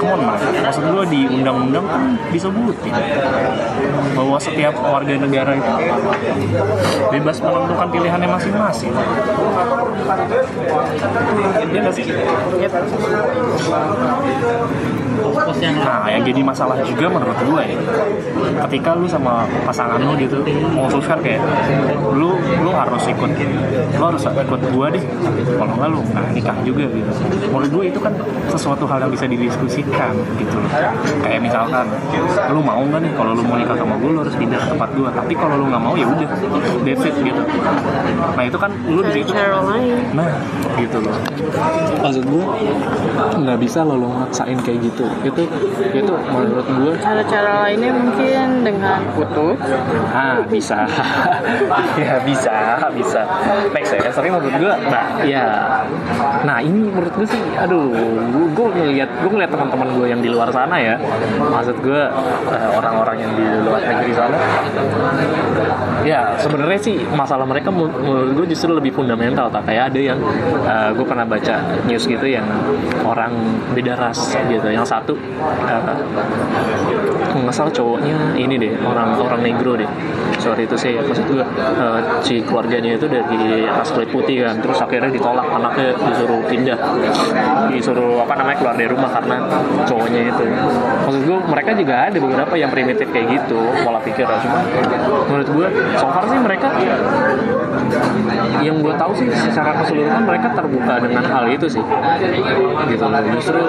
come 0.00 0.10
on 0.14 0.20
maksud 0.64 0.84
gue 0.90 1.02
di 1.10 1.20
undang-undang 1.28 1.86
kan 1.86 2.02
disebutin 2.32 2.94
bahwa 4.14 4.38
setiap 4.38 4.74
warga 4.78 5.14
negara 5.18 5.52
itu. 5.58 5.72
Bebas 7.10 7.36
menentukan 7.42 7.88
pilihannya 7.90 8.28
masing-masing. 8.30 8.92
Iya 11.74 11.78
nggak 11.82 11.94
sih? 11.94 12.06
Nah, 15.84 16.10
yang 16.10 16.22
jadi 16.26 16.40
masalah 16.42 16.76
juga 16.84 17.06
menurut 17.08 17.38
gue 17.38 17.62
ya, 17.64 17.78
ketika 18.66 18.92
lu 18.98 19.06
sama 19.08 19.46
pasangan 19.66 19.98
lu 19.98 20.14
gitu 20.20 20.42
memutuskan 20.44 21.18
kayak 21.22 21.40
lu 22.12 22.36
lu 22.60 22.70
harus 22.74 23.02
ikut 23.08 23.30
lu 23.94 24.04
harus 24.04 24.22
ikut 24.24 24.60
gue 24.60 24.86
deh. 24.94 25.04
Kalau 25.58 25.72
nggak 25.78 25.88
lu 25.90 26.00
nggak 26.12 26.26
nikah 26.34 26.56
juga 26.66 26.86
gitu. 26.90 27.10
Menurut 27.50 27.70
gue 27.70 27.84
itu 27.94 27.98
kan 28.02 28.12
sesuatu 28.52 28.84
hal 28.90 29.06
yang 29.06 29.12
bisa 29.12 29.24
didiskusikan 29.26 30.12
gitu. 30.38 30.56
Loh 30.60 30.72
kayak 31.24 31.40
misalkan 31.40 31.86
lu 32.52 32.60
mau 32.60 32.82
nggak 32.84 33.00
nih 33.02 33.12
kalau 33.16 33.32
lu 33.38 33.42
mau 33.46 33.56
nikah 33.56 33.76
sama 33.78 33.94
gue 33.96 34.03
lu 34.10 34.18
harus 34.20 34.34
pindah 34.36 34.58
ke 34.60 34.66
tempat 34.74 34.90
gue 34.92 35.08
tapi 35.14 35.32
kalau 35.36 35.54
lu 35.60 35.64
nggak 35.70 35.82
mau 35.82 35.94
ya 35.94 36.06
udah 36.08 36.28
that's 36.84 37.04
it 37.06 37.14
gitu. 37.20 37.42
Nah 38.34 38.44
itu 38.44 38.58
kan 38.58 38.70
lu 38.88 39.00
di 39.00 39.10
Dari 39.14 39.22
situ 39.22 39.32
nah 40.14 40.28
gitu 40.76 40.98
loh. 41.00 41.16
Maksud 42.02 42.24
gue 42.26 42.44
nggak 43.38 43.58
bisa 43.62 43.78
lo 43.86 43.94
lo 43.98 44.08
maksain 44.10 44.58
kayak 44.60 44.78
gitu. 44.90 45.04
Itu 45.22 45.42
itu 45.94 46.12
menurut 46.28 46.66
gue 46.66 46.92
Cara-cara 46.98 47.68
lainnya 47.68 47.90
mungkin 47.94 48.46
dengan 48.66 48.98
putus. 49.14 49.58
ah 50.12 50.42
bisa. 50.48 50.78
Ya 51.94 52.18
bisa 52.26 52.54
bisa. 52.92 53.22
Make 53.70 53.86
sense 53.86 54.14
tapi 54.14 54.28
menurut 54.30 54.54
gue 54.58 54.72
nah 54.90 55.06
ya 55.24 55.46
nah 56.44 56.58
ini 56.60 56.90
menurut 56.90 57.12
gue 57.14 57.28
sih 57.28 57.40
aduh 57.56 57.88
gue 58.54 58.66
ngeliat 58.74 59.10
gue 59.22 59.30
ngeliat 59.30 59.50
teman-teman 59.50 59.88
gue 59.96 60.06
yang 60.10 60.20
di 60.20 60.28
luar 60.30 60.48
sana 60.50 60.76
ya. 60.78 60.94
Maksud 61.38 61.76
gue 61.80 62.02
eh, 62.50 62.68
orang-orang 62.74 63.16
yang 63.20 63.32
di 63.38 63.44
luar 63.64 63.82
negeri 64.00 64.12
sana. 64.14 64.36
Ya 66.04 66.36
sebenarnya 66.36 66.80
sih 66.84 66.96
masalah 67.16 67.48
mereka 67.48 67.72
menurut 67.72 68.36
gue 68.36 68.46
justru 68.52 68.76
lebih 68.76 68.92
fundamental 68.92 69.48
tak 69.48 69.64
kayak 69.64 69.94
ada 69.94 70.00
yang 70.12 70.18
eh, 70.66 70.90
gue 70.92 71.06
pernah 71.06 71.24
baca 71.24 71.64
news 71.88 72.04
gitu 72.04 72.26
yang 72.28 72.44
orang 73.06 73.32
beda 73.72 73.96
ras 73.96 74.36
gitu. 74.50 74.68
Yang 74.68 74.86
satu 74.90 75.14
kalau 77.24 77.42
nggak 77.50 77.72
cowoknya 77.74 78.36
ini 78.38 78.54
deh 78.60 78.72
orang 78.84 79.16
orang 79.16 79.40
negro 79.40 79.80
deh. 79.80 79.88
Sorry 80.38 80.68
itu 80.68 80.76
sih 80.76 80.92
maksud 81.00 81.24
gue 81.30 81.40
eh, 81.56 82.00
si 82.20 82.44
keluarganya 82.44 83.00
itu 83.00 83.08
dari 83.08 83.64
ras 83.64 83.88
kulit 83.94 84.12
putih 84.12 84.44
kan. 84.44 84.60
Terus 84.60 84.76
akhirnya 84.84 85.08
ditolak 85.08 85.48
anaknya 85.48 85.96
disuruh 85.96 86.44
pindah. 86.44 86.78
Disuruh 87.72 88.20
apa 88.20 88.34
namanya 88.36 88.56
keluar 88.60 88.74
dari 88.76 88.90
rumah 88.92 89.08
karena 89.08 89.36
cowoknya 89.88 90.20
itu. 90.28 90.44
Maksud 91.08 91.22
gue 91.24 91.38
mereka 91.48 91.70
juga 91.72 91.94
ada 92.12 92.18
beberapa 92.20 92.54
yang 92.60 92.70
primitif 92.70 93.08
kayak 93.08 93.40
gitu 93.40 93.60
pola 93.84 94.00
pikir 94.00 94.24
cuma 94.24 94.58
menurut 95.28 95.48
gue 95.52 95.68
so 96.00 96.08
far 96.08 96.24
sih 96.24 96.38
mereka 96.40 96.68
yang 98.64 98.80
gue 98.80 98.94
tahu 98.96 99.12
sih 99.12 99.28
secara 99.28 99.76
keseluruhan 99.82 100.24
mereka 100.24 100.48
terbuka 100.56 100.94
dengan 101.04 101.24
hal 101.28 101.44
itu 101.52 101.66
sih. 101.68 101.84
Gitu 102.88 103.04
loh 103.04 103.20
justru 103.36 103.60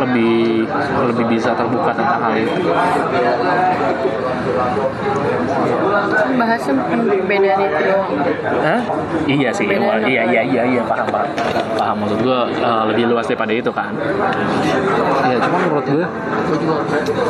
lebih 0.00 0.66
lebih 1.06 1.24
bisa 1.30 1.54
terbuka 1.54 1.90
tentang 1.94 2.20
hal 2.24 2.34
itu 2.34 2.50
Bahasnya 6.38 6.72
perbedaan 6.78 7.58
itu. 7.60 7.96
Hah? 8.64 8.80
Iya 9.26 9.50
sih, 9.52 9.66
Beda 9.66 9.98
enak. 10.00 10.08
iya 10.08 10.22
iya 10.26 10.42
iya 10.46 10.62
iya 10.66 10.82
paham 10.86 11.06
paham 11.10 11.28
paham 11.76 11.96
maksud 12.04 12.18
gue 12.22 12.40
eh, 12.60 12.82
lebih 12.92 13.04
luas 13.10 13.26
daripada 13.26 13.52
itu 13.52 13.70
kan. 13.72 13.92
Ya 15.26 15.36
cuma 15.42 15.56
menurut 15.64 15.86
gue, 15.86 16.06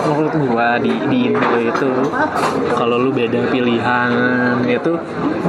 menurut 0.08 0.34
gue 0.34 0.66
di 0.84 0.92
di 1.10 1.18
Indo 1.30 1.58
itu 1.60 1.90
kalau 2.76 2.96
lu 3.00 3.10
beda 3.10 3.50
pilihan 3.50 4.10
itu 4.66 4.92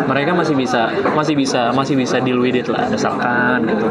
mereka 0.08 0.32
masih 0.34 0.56
bisa 0.58 0.90
masih 1.14 1.36
bisa 1.38 1.72
masih 1.76 1.96
bisa 1.98 2.18
deal 2.24 2.40
with 2.42 2.56
it 2.58 2.68
lah 2.70 2.88
misalkan 2.90 3.68
gitu. 3.68 3.88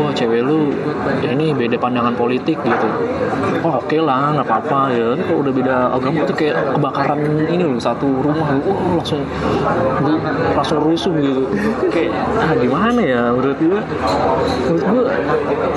Wah 0.00 0.10
cewek 0.14 0.42
lu 0.44 0.72
ya 1.20 1.34
ini 1.34 1.52
beda 1.52 1.76
pandangan 1.76 2.14
politik 2.14 2.56
gitu. 2.60 2.88
Oh 3.60 3.76
oke 3.80 3.96
lah 4.00 4.32
nggak 4.38 4.46
apa-apa 4.46 4.80
ya. 4.94 5.08
Tapi 5.16 5.22
kalau 5.26 5.40
udah 5.44 5.54
beda 5.54 5.76
agama 5.92 6.18
tuh 6.24 6.36
kayak 6.36 6.56
kebakaran 6.76 7.19
ini 7.26 7.62
loh 7.64 7.80
satu 7.80 8.06
rumah. 8.20 8.58
Oh 8.64 8.98
langsung 8.98 9.22
langsung 10.56 10.78
rusuh 10.84 11.12
gitu. 11.18 11.42
Kayak 11.92 12.12
ah 12.40 12.52
gimana 12.56 13.00
ya? 13.00 13.22
Menurut 13.34 13.58
gue 13.58 13.80
menurut 14.68 14.84
gue 14.84 15.02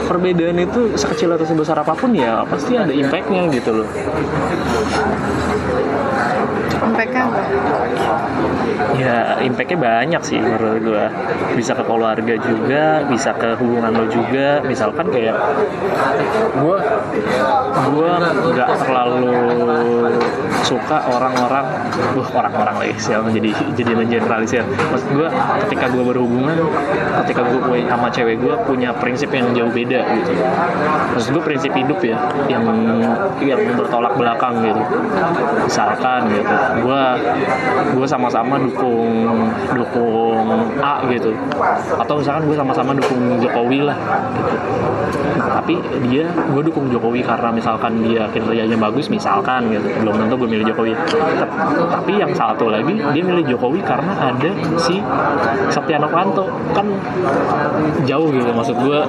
perbedaan 0.08 0.58
itu 0.60 0.82
sekecil 0.96 1.34
atau 1.34 1.46
sebesar 1.48 1.78
apa 1.80 1.94
pun 1.96 2.12
ya 2.16 2.44
pasti 2.48 2.78
ada 2.78 2.92
impactnya 2.92 3.50
gitu 3.52 3.84
loh. 3.84 3.90
MPK 6.84 7.16
apa? 7.16 7.42
ya 8.94 9.40
impactnya 9.42 9.78
banyak 9.80 10.22
sih 10.22 10.38
menurut 10.38 10.80
gue 10.84 11.06
bisa 11.58 11.74
ke 11.74 11.84
keluarga 11.88 12.36
juga 12.38 13.02
bisa 13.08 13.32
ke 13.36 13.56
hubungan 13.58 13.92
lo 13.94 14.06
juga. 14.12 14.62
Misalkan 14.66 15.10
kayak 15.10 15.38
gue 16.60 16.78
gue 17.74 18.12
nggak 18.54 18.70
terlalu 18.86 19.34
suka 20.64 21.04
orang-orang 21.12 21.66
wah 22.16 22.30
orang-orang 22.40 22.76
lagi 22.80 22.96
siapa 22.98 23.28
jadi 23.30 23.52
jadi 23.76 23.92
mengeneralisir 23.94 24.64
maksud 24.64 25.10
gue 25.12 25.28
ketika 25.68 25.92
gue 25.92 26.04
berhubungan 26.04 26.56
ketika 27.24 27.42
gue 27.44 27.84
sama 27.88 28.08
cewek 28.10 28.40
gue 28.40 28.56
punya 28.66 28.90
prinsip 28.96 29.30
yang 29.36 29.52
jauh 29.54 29.70
beda 29.70 30.02
gitu. 30.18 30.32
Maksud 31.14 31.30
gue 31.36 31.44
prinsip 31.44 31.72
hidup 31.76 32.00
ya 32.02 32.18
yang 32.48 32.64
yang 33.44 33.60
bertolak 33.76 34.14
belakang 34.16 34.64
gitu. 34.64 34.82
Misalkan 35.68 36.32
gitu 36.32 36.56
gue 36.84 37.02
gue 37.94 38.08
sama-sama 38.08 38.56
dukung 38.62 39.28
dukung 39.76 40.72
A 40.80 41.04
gitu. 41.12 41.36
Atau 42.00 42.24
misalkan 42.24 42.44
gue 42.48 42.58
sama-sama 42.58 42.92
dukung 42.96 43.42
Jokowi 43.42 43.80
lah 43.84 43.98
gitu. 44.38 44.56
Nah 45.38 45.50
tapi 45.60 45.76
dia 46.08 46.26
gue 46.30 46.62
dukung 46.64 46.88
Jokowi 46.90 47.22
karena 47.26 47.50
misalkan 47.52 48.04
dia 48.06 48.30
kinerjanya 48.32 48.78
bagus 48.80 49.10
misalkan 49.10 49.70
gitu. 49.70 49.88
Belum 50.02 50.16
tentu 50.18 50.36
gue 50.40 50.50
milih 50.54 50.66
Jokowi. 50.70 50.94
Tapi 51.90 52.12
yang 52.22 52.32
satu 52.38 52.70
lagi 52.70 52.94
dia 52.94 53.24
milih 53.26 53.46
Jokowi 53.50 53.82
karena 53.82 54.14
ada 54.14 54.52
si 54.78 55.02
Setia 55.74 55.98
Novanto. 55.98 56.46
Kan 56.78 56.88
jauh 58.06 58.30
gitu 58.30 58.52
maksud 58.54 58.78
gue 58.78 59.00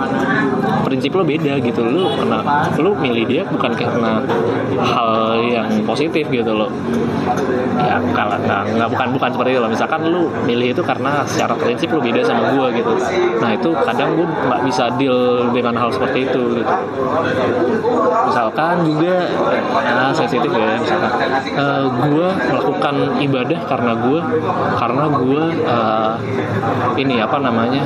prinsip 0.88 1.12
lo 1.12 1.22
beda 1.22 1.60
gitu. 1.60 1.84
Lo 1.84 2.16
kena 2.16 2.40
lo 2.80 2.90
milih 2.96 3.24
dia 3.28 3.42
bukan 3.44 3.72
karena 3.76 4.24
hal 4.80 5.36
yang 5.44 5.68
positif 5.84 6.24
gitu 6.32 6.52
loh. 6.56 6.72
Ya 7.76 8.00
kalau 8.16 8.40
nggak 8.40 8.62
nggak 8.80 8.88
bukan 8.88 9.08
bukan 9.12 9.28
seperti 9.36 9.50
itu 9.52 9.60
loh. 9.60 9.70
Misalkan 9.70 10.00
lu 10.08 10.22
milih 10.48 10.72
itu 10.72 10.82
karena 10.82 11.20
secara 11.28 11.52
prinsip 11.58 11.92
lu 11.92 12.00
beda 12.00 12.24
sama 12.24 12.56
gue 12.56 12.66
gitu. 12.80 12.92
Nah 13.42 13.50
itu 13.52 13.70
kadang 13.84 14.16
gue 14.16 14.26
nggak 14.26 14.60
bisa 14.64 14.84
deal 14.96 15.50
dengan 15.52 15.74
hal 15.76 15.92
seperti 15.92 16.24
itu 16.24 16.42
gitu. 16.62 16.72
Misalkan 18.24 18.86
juga 18.86 19.14
ya 19.84 20.14
sensitif 20.14 20.50
ya 20.54 20.78
misalkan 20.78 21.10
eh, 21.42 21.84
gue 21.86 22.28
melakukan 22.50 22.94
ibadah 23.20 23.60
karena 23.66 23.92
gue 23.98 24.20
karena 24.78 25.04
gue 25.10 25.44
eh, 25.64 26.14
ini 27.00 27.18
apa 27.20 27.36
namanya 27.42 27.82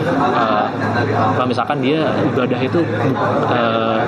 apa 1.09 1.43
misalkan 1.47 1.81
dia 1.81 2.13
ibadah 2.35 2.61
itu 2.61 2.81
eh, 3.53 3.99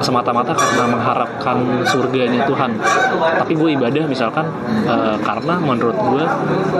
semata-mata 0.00 0.56
karena 0.56 0.84
mengharapkan 0.90 1.84
surganya 1.84 2.44
Tuhan. 2.48 2.80
Tapi 3.20 3.52
gue 3.56 3.70
ibadah 3.76 4.04
misalkan 4.08 4.46
eh, 4.88 5.16
karena 5.20 5.54
menurut 5.60 5.96
gue 5.96 6.24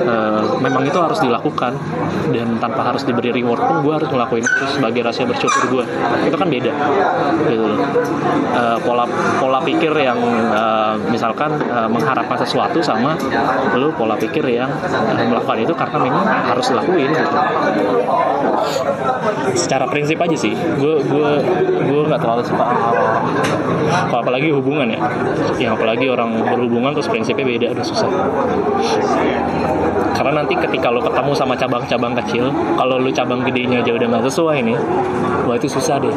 eh, 0.04 0.42
memang 0.60 0.82
itu 0.87 0.99
harus 0.99 1.18
dilakukan 1.20 1.76
dan 2.32 2.49
tanpa 2.58 2.92
harus 2.92 3.02
diberi 3.04 3.30
reward 3.34 3.60
pun 3.60 3.76
gue 3.84 3.92
harus 3.92 4.08
ngelakuin 4.08 4.44
itu 4.44 4.64
sebagai 4.70 5.00
rasa 5.04 5.26
bersyukur 5.26 5.62
gue 5.70 5.84
itu 6.26 6.37
kan 6.37 6.49
beda 6.49 6.72
gitu 7.50 7.70
Eh, 8.50 8.78
pola 8.82 9.06
pola 9.38 9.58
pikir 9.62 9.94
yang 9.94 10.18
eh, 10.50 10.94
misalkan 11.08 11.54
eh, 11.71 11.89
mengharapkan 11.89 12.39
sesuatu 12.43 12.83
sama 12.83 13.15
lu 13.79 13.95
pola 13.95 14.19
pikir 14.19 14.43
yang 14.50 14.71
eh, 14.83 15.27
melakukan 15.27 15.59
itu 15.62 15.73
karena 15.73 15.99
memang 16.03 16.25
harus 16.27 16.67
dilakuin 16.69 17.11
gitu. 17.15 17.31
Secara 19.57 19.87
prinsip 19.89 20.19
aja 20.21 20.37
sih. 20.37 20.53
Gue 20.55 21.00
gue 21.07 21.31
gue 21.87 22.00
nggak 22.07 22.21
terlalu 22.21 22.43
suka 22.45 22.65
kalau 24.11 24.21
apalagi 24.23 24.50
hubungan 24.53 24.91
ya. 24.91 25.00
Yang 25.59 25.73
apalagi 25.81 26.07
orang 26.11 26.31
berhubungan 26.45 26.91
terus 26.95 27.09
prinsipnya 27.09 27.47
beda 27.47 27.67
udah 27.73 27.87
susah. 27.87 28.11
Karena 30.15 30.45
nanti 30.45 30.55
ketika 30.59 30.93
lo 30.93 31.00
ketemu 31.00 31.33
sama 31.33 31.55
cabang-cabang 31.57 32.12
kecil 32.21 32.53
kalau 32.77 33.00
lu 33.00 33.09
cabang 33.15 33.41
gedenya 33.47 33.81
aja 33.81 33.97
udah 33.97 34.07
nggak 34.11 34.25
sesuai 34.29 34.59
nih 34.67 34.77
wah 35.50 35.57
itu 35.59 35.67
susah 35.67 35.99
deh 35.99 36.15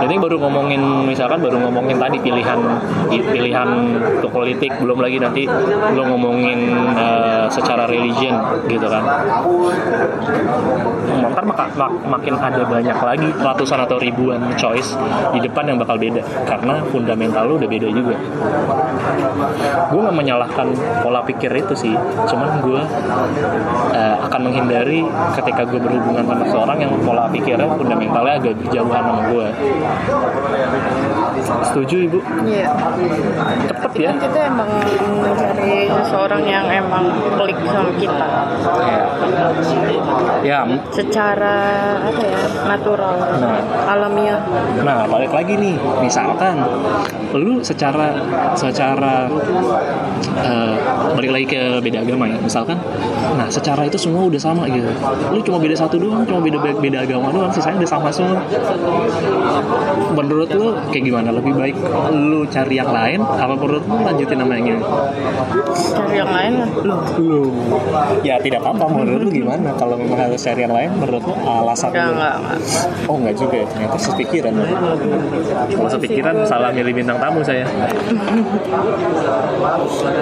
ini 0.00 0.16
baru 0.16 0.36
ngomongin 0.40 0.80
misalkan 1.04 1.44
baru 1.44 1.60
ngomongin 1.68 2.00
tadi 2.00 2.16
pilihan 2.18 2.58
pilihan 3.10 3.68
untuk 4.18 4.32
politik 4.32 4.72
belum 4.80 4.98
lagi 4.98 5.20
nanti 5.20 5.44
lo 5.92 6.02
ngomongin 6.08 6.60
eh, 6.96 7.46
secara 7.52 7.84
religion 7.84 8.32
gitu 8.66 8.86
kan. 8.88 9.04
Ntar 11.32 11.44
maka, 11.44 11.64
mak- 11.76 12.00
makin 12.08 12.34
ada 12.40 12.62
banyak 12.64 12.98
lagi 12.98 13.28
ratusan 13.36 13.78
atau 13.84 13.96
ribuan 14.00 14.40
choice 14.56 14.96
di 15.32 15.40
depan 15.40 15.68
yang 15.68 15.78
bakal 15.80 15.96
beda 16.00 16.22
karena 16.48 16.80
fundamental 16.88 17.48
lu 17.48 17.60
udah 17.60 17.68
beda 17.68 17.88
juga. 17.92 18.16
Gue 19.92 20.00
nggak 20.00 20.16
menyalahkan 20.16 20.66
pola 21.04 21.20
pikir 21.24 21.52
itu 21.52 21.74
sih 21.76 21.94
cuman 22.28 22.50
gue 22.64 22.80
eh, 23.92 24.16
akan 24.24 24.40
menghindari 24.48 25.04
ketika 25.36 25.62
gue 25.68 25.80
berhubungan 25.80 26.24
sama 26.24 26.44
seorang 26.48 26.78
yang 26.80 26.92
pola 27.02 27.28
pikirnya 27.28 27.68
fundamentalnya 27.76 28.34
agak 28.40 28.54
jauhan 28.72 29.02
sama 29.02 29.22
gue 29.32 29.46
setuju 31.62 31.96
ibu 32.10 32.18
Iya. 32.44 32.68
cepet 33.70 33.92
ya 33.98 34.10
kita 34.18 34.38
emang 34.52 34.70
mencari 35.22 35.88
seseorang 35.90 36.42
yang 36.46 36.66
emang 36.68 37.04
klik 37.38 37.58
sama 37.66 37.90
kita 37.96 38.26
ya 40.42 40.60
secara 40.92 41.56
apa 42.02 42.22
ya 42.22 42.40
natural, 42.66 43.14
Nah. 43.38 43.62
alamiah. 43.88 44.40
Nah, 44.82 45.06
balik 45.06 45.30
lagi 45.30 45.54
nih, 45.54 45.76
misalkan 46.02 46.58
lu 47.32 47.62
secara 47.62 48.12
secara 48.58 49.30
eh, 50.32 50.74
balik 51.14 51.30
lagi 51.30 51.46
ke 51.46 51.62
beda 51.78 52.02
agama 52.02 52.24
ya, 52.26 52.38
misalkan, 52.40 52.78
nah 53.36 53.46
secara 53.52 53.86
itu 53.86 53.98
semua 54.00 54.26
udah 54.26 54.40
sama 54.40 54.66
gitu. 54.70 54.88
Lu 55.30 55.38
cuma 55.44 55.58
beda 55.62 55.76
satu 55.78 55.96
doang, 56.00 56.24
cuma 56.26 56.40
beda 56.42 56.58
beda 56.58 56.98
agama 57.04 57.30
doang, 57.30 57.52
sisanya 57.52 57.84
udah 57.84 57.90
sama 57.90 58.08
semua. 58.10 58.40
Menurut 60.12 60.48
lu 60.52 60.76
kayak 60.92 61.04
gimana? 61.08 61.28
Lebih 61.32 61.52
baik 61.56 61.76
lu 62.12 62.44
cari 62.48 62.74
yang 62.76 62.92
lain, 62.92 63.20
apa 63.24 63.54
menurut 63.56 63.84
lu 63.88 63.96
lanjutin 64.04 64.38
sama 64.38 64.52
yang 64.58 64.66
ini? 64.76 64.80
Cari 65.72 66.16
yang 66.16 66.32
lain 66.32 66.52
lah. 66.60 66.68
Loh, 66.82 67.00
Lu, 67.18 67.42
ya 68.26 68.36
tidak 68.40 68.60
apa-apa. 68.64 68.84
Menurut 68.92 69.20
lu 69.28 69.30
gimana? 69.32 69.72
Kalau 69.76 69.96
memang 69.96 70.18
harus 70.18 70.40
cari 70.40 70.60
yang 70.64 70.74
lain, 70.74 70.90
menurut 71.00 71.22
lu 71.24 71.34
alasan 71.44 71.90
enggak, 71.92 72.06
lu? 72.06 72.12
enggak, 72.16 72.34
enggak. 72.36 72.58
Oh 73.08 73.16
enggak 73.16 73.36
juga 73.38 73.54
ya, 73.56 73.66
ternyata 73.68 73.96
sepikiran. 73.98 74.52
Kalau 75.72 75.90
sepikiran 75.90 76.34
salah 76.44 76.70
milih 76.74 76.92
bintang 76.92 77.18
tamu 77.20 77.40
saya. 77.40 77.64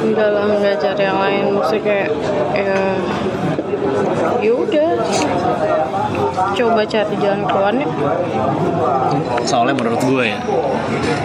Enggak 0.00 0.28
lah, 0.30 0.44
enggak 0.46 0.76
cari 0.78 1.02
yang 1.02 1.18
lain. 1.18 1.44
Maksudnya 1.58 1.82
kayak, 1.82 2.08
ya, 2.54 2.78
ya 4.40 4.52
udah. 4.54 4.90
Coba 6.40 6.82
cari 6.84 7.14
jalan 7.20 7.42
keluarnya. 7.46 7.86
Soalnya 9.44 9.74
menurut 9.76 10.00
gue 10.04 10.24
ya, 10.28 10.38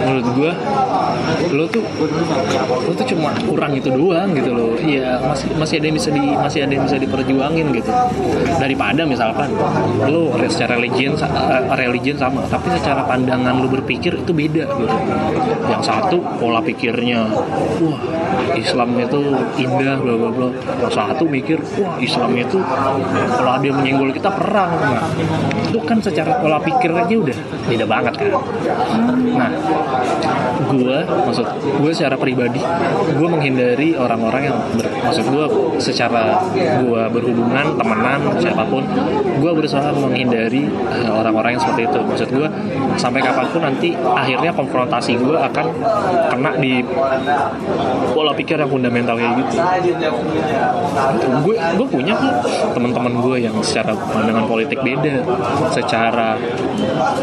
menurut 0.02 0.26
gue, 0.34 0.52
lo 1.52 1.64
tuh, 1.68 1.84
lo 2.86 2.92
tuh 2.96 3.06
cuma 3.14 3.30
kurang 3.44 3.72
itu 3.76 3.88
doang 3.92 4.32
gitu 4.32 4.50
loh. 4.52 4.72
Iya 4.80 5.20
masih 5.20 5.48
masih 5.56 5.74
ada 5.80 5.86
yang 5.88 5.96
bisa 5.96 6.10
di 6.12 6.22
masih 6.34 6.58
ada 6.64 6.72
yang 6.72 6.84
bisa 6.84 6.96
diperjuangin 7.00 7.66
gitu. 7.76 7.90
Daripada 8.56 9.02
misalkan 9.04 9.52
lo 10.08 10.32
secara 10.48 10.78
religion 10.80 11.16
eh, 11.16 11.62
religion 11.76 12.16
sama, 12.16 12.44
tapi 12.48 12.72
secara 12.76 13.04
pandangan 13.04 13.56
lo 13.60 13.68
berpikir 13.68 14.20
itu 14.20 14.32
beda 14.32 14.64
gitu. 14.64 14.96
Yang 15.66 15.82
satu 15.86 16.16
pola 16.38 16.62
pikirnya, 16.62 17.26
wah 17.82 17.98
Islam 18.56 18.96
itu 18.96 19.20
indah 19.60 19.96
bla 20.00 20.14
bla 20.16 20.30
bla. 20.32 20.48
Yang 20.80 20.92
satu 20.94 21.24
mikir, 21.28 21.58
wah 21.82 21.98
Islam 22.00 22.32
itu 22.38 22.58
kalau 23.36 23.50
ada 23.54 23.64
yang 23.64 23.76
menyenggol 23.80 24.10
kita 24.14 24.30
perang. 24.32 24.72
Nah, 24.76 25.05
itu 25.66 25.78
kan 25.84 25.98
secara 26.02 26.38
pola 26.40 26.58
pikir 26.60 26.90
aja 26.92 27.14
udah 27.14 27.36
beda 27.68 27.84
banget 27.86 28.14
kan. 28.18 28.30
Nah, 29.36 29.50
gue 30.74 30.98
maksud 31.06 31.46
gue 31.62 31.92
secara 31.94 32.16
pribadi 32.18 32.60
gue 33.14 33.28
menghindari 33.28 33.94
orang-orang 33.94 34.50
yang 34.50 34.56
ber, 34.74 34.86
maksud 34.90 35.24
gue 35.30 35.44
secara 35.78 36.40
gue 36.56 37.02
berhubungan 37.12 37.76
temenan 37.76 38.20
siapa 38.40 38.64
pun 38.66 38.82
gue 39.36 39.50
berusaha 39.52 39.92
menghindari 39.94 40.66
eh, 40.66 41.10
orang-orang 41.12 41.56
yang 41.56 41.62
seperti 41.62 41.82
itu. 41.88 42.00
Maksud 42.02 42.28
gue 42.32 42.48
sampai 42.96 43.20
kapan 43.20 43.46
pun 43.52 43.62
nanti 43.62 43.88
akhirnya 43.94 44.50
konfrontasi 44.52 45.18
gue 45.20 45.36
akan 45.36 45.66
kena 46.32 46.50
di 46.58 46.80
pola 48.12 48.32
pikir 48.32 48.56
yang 48.60 48.70
fundamental 48.70 49.14
kayak 49.16 49.34
gitu. 49.44 49.54
Gue 51.44 51.56
gue 51.56 51.86
punya 51.86 52.14
kok 52.16 52.34
teman-teman 52.72 53.12
gue 53.20 53.36
yang 53.44 53.56
secara 53.60 53.92
pandangan 53.94 54.46
politik 54.48 54.80
beda 54.80 55.22
secara 55.72 56.38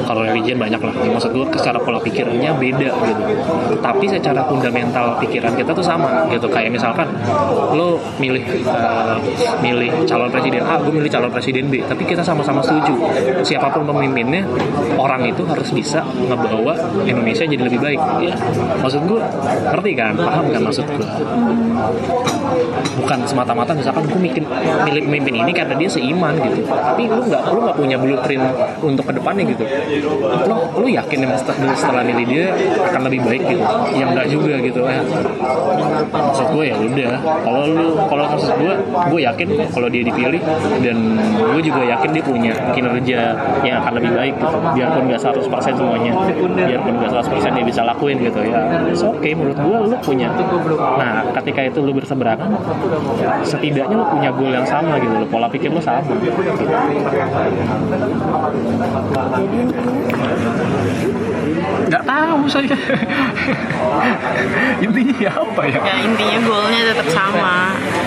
kalau 0.05 0.21
religion 0.25 0.57
banyak 0.59 0.81
lah 0.81 0.93
maksud 0.93 1.31
gue 1.33 1.45
secara 1.57 1.77
pola 1.81 1.99
pikirnya 2.01 2.55
beda 2.57 2.89
gitu 2.93 3.23
tapi 3.79 4.05
secara 4.07 4.45
fundamental 4.47 5.17
pikiran 5.19 5.53
kita 5.55 5.71
tuh 5.73 5.85
sama 5.85 6.27
gitu. 6.29 6.47
Kayak 6.49 6.75
misalkan 6.75 7.07
lo 7.73 7.97
milih 8.21 8.43
eh, 8.63 9.15
milih 9.63 10.05
calon 10.05 10.29
presiden 10.29 10.63
A 10.63 10.77
gue 10.79 10.93
milih 10.93 11.09
calon 11.09 11.31
presiden 11.31 11.67
B. 11.67 11.81
Tapi 11.83 12.03
kita 12.05 12.21
sama-sama 12.21 12.61
setuju. 12.61 12.93
Siapa 13.41 13.71
pun 13.73 13.87
pemimpinnya 13.87 14.45
orang 14.99 15.25
itu 15.27 15.43
harus 15.47 15.69
bisa 15.71 16.03
ngebawa 16.03 16.77
Indonesia 17.03 17.43
jadi 17.47 17.63
lebih 17.63 17.79
baik. 17.81 18.01
Ya 18.21 18.33
maksud 18.79 19.01
gue 19.07 19.19
ngerti 19.73 19.91
kan? 19.97 20.13
Paham 20.19 20.45
kan 20.53 20.61
maksud 20.63 20.85
gue? 20.85 21.07
Bukan 22.93 23.19
semata-mata 23.25 23.73
misalkan 23.73 24.05
gue 24.05 24.19
mikir 24.21 24.43
milih 24.85 25.01
pemimpin 25.09 25.33
ini 25.41 25.51
karena 25.51 25.75
dia 25.79 25.89
seiman 25.89 26.37
gitu. 26.37 26.67
Tapi 26.67 27.09
lu 27.09 27.23
nggak 27.25 27.43
lu 27.51 27.59
nggak 27.65 27.77
punya 27.77 27.97
blueprint 27.97 28.43
untuk 28.83 29.03
ke 29.09 29.13
depannya 29.17 29.43
gitu. 29.49 29.65
Lo 30.45 30.69
lo 30.77 30.87
yakin 30.87 31.17
emang 31.25 31.39
setelah, 31.39 31.73
setelah 31.73 32.03
milih 32.05 32.25
dia 32.27 32.45
akan 32.91 33.01
lebih 33.09 33.19
baik 33.23 33.41
gitu. 33.47 33.63
Ya 33.95 34.05
enggak 34.11 34.27
juga 34.29 34.53
gitu. 34.59 34.81
Eh 34.87 34.99
maksud 36.11 36.47
gue 36.53 36.63
ya 36.67 36.75
udah. 36.77 37.13
Kalau 37.23 37.61
lu 37.67 37.87
kalau 38.07 38.23
maksud 38.29 38.51
gue 38.59 38.73
gue 38.83 39.19
yakin 39.23 39.47
kalau 39.71 39.87
dia 39.89 40.03
dipilih 40.05 40.41
dan 40.83 40.97
gue 41.37 41.61
juga 41.63 41.81
yakin 41.83 42.09
dia 42.13 42.23
punya 42.23 42.53
kinerja 42.75 43.19
yang 43.63 43.75
akan 43.83 43.93
lebih 43.99 44.11
baik 44.13 44.35
gitu. 44.37 44.57
Biarpun 44.75 45.03
nggak 45.09 45.21
100% 45.21 45.79
semuanya 45.79 46.11
biarpun 46.53 46.93
nggak 46.99 47.11
100% 47.11 47.57
dia 47.57 47.65
bisa 47.65 47.81
lakuin 47.83 48.17
gitu 48.19 48.39
ya. 48.43 48.61
Oke 49.03 49.19
okay, 49.19 49.31
menurut 49.33 49.57
gue 49.57 49.77
lu 49.89 49.97
punya. 50.03 50.29
Nah 50.99 51.25
ketika 51.41 51.61
itu 51.67 51.79
lu 51.81 51.91
berseberangan 51.95 52.49
setidaknya 53.43 53.95
lu 53.97 54.05
punya 54.07 54.29
goal 54.33 54.51
yang 54.53 54.67
sama 54.67 54.99
gitu 54.99 55.13
lo 55.13 55.27
pola 55.27 55.47
pikir 55.47 55.71
lu 55.71 55.81
sama. 55.81 56.03
Gitu. 56.03 56.29
nggak 61.93 62.03
tahu 62.09 62.39
saya 62.49 62.75
intinya 64.85 65.29
apa 65.31 65.61
ya? 65.67 65.79
Ya 65.83 65.95
intinya 66.03 66.37
goalnya 66.43 66.81
tetap 66.93 67.07
sama. 67.11 67.55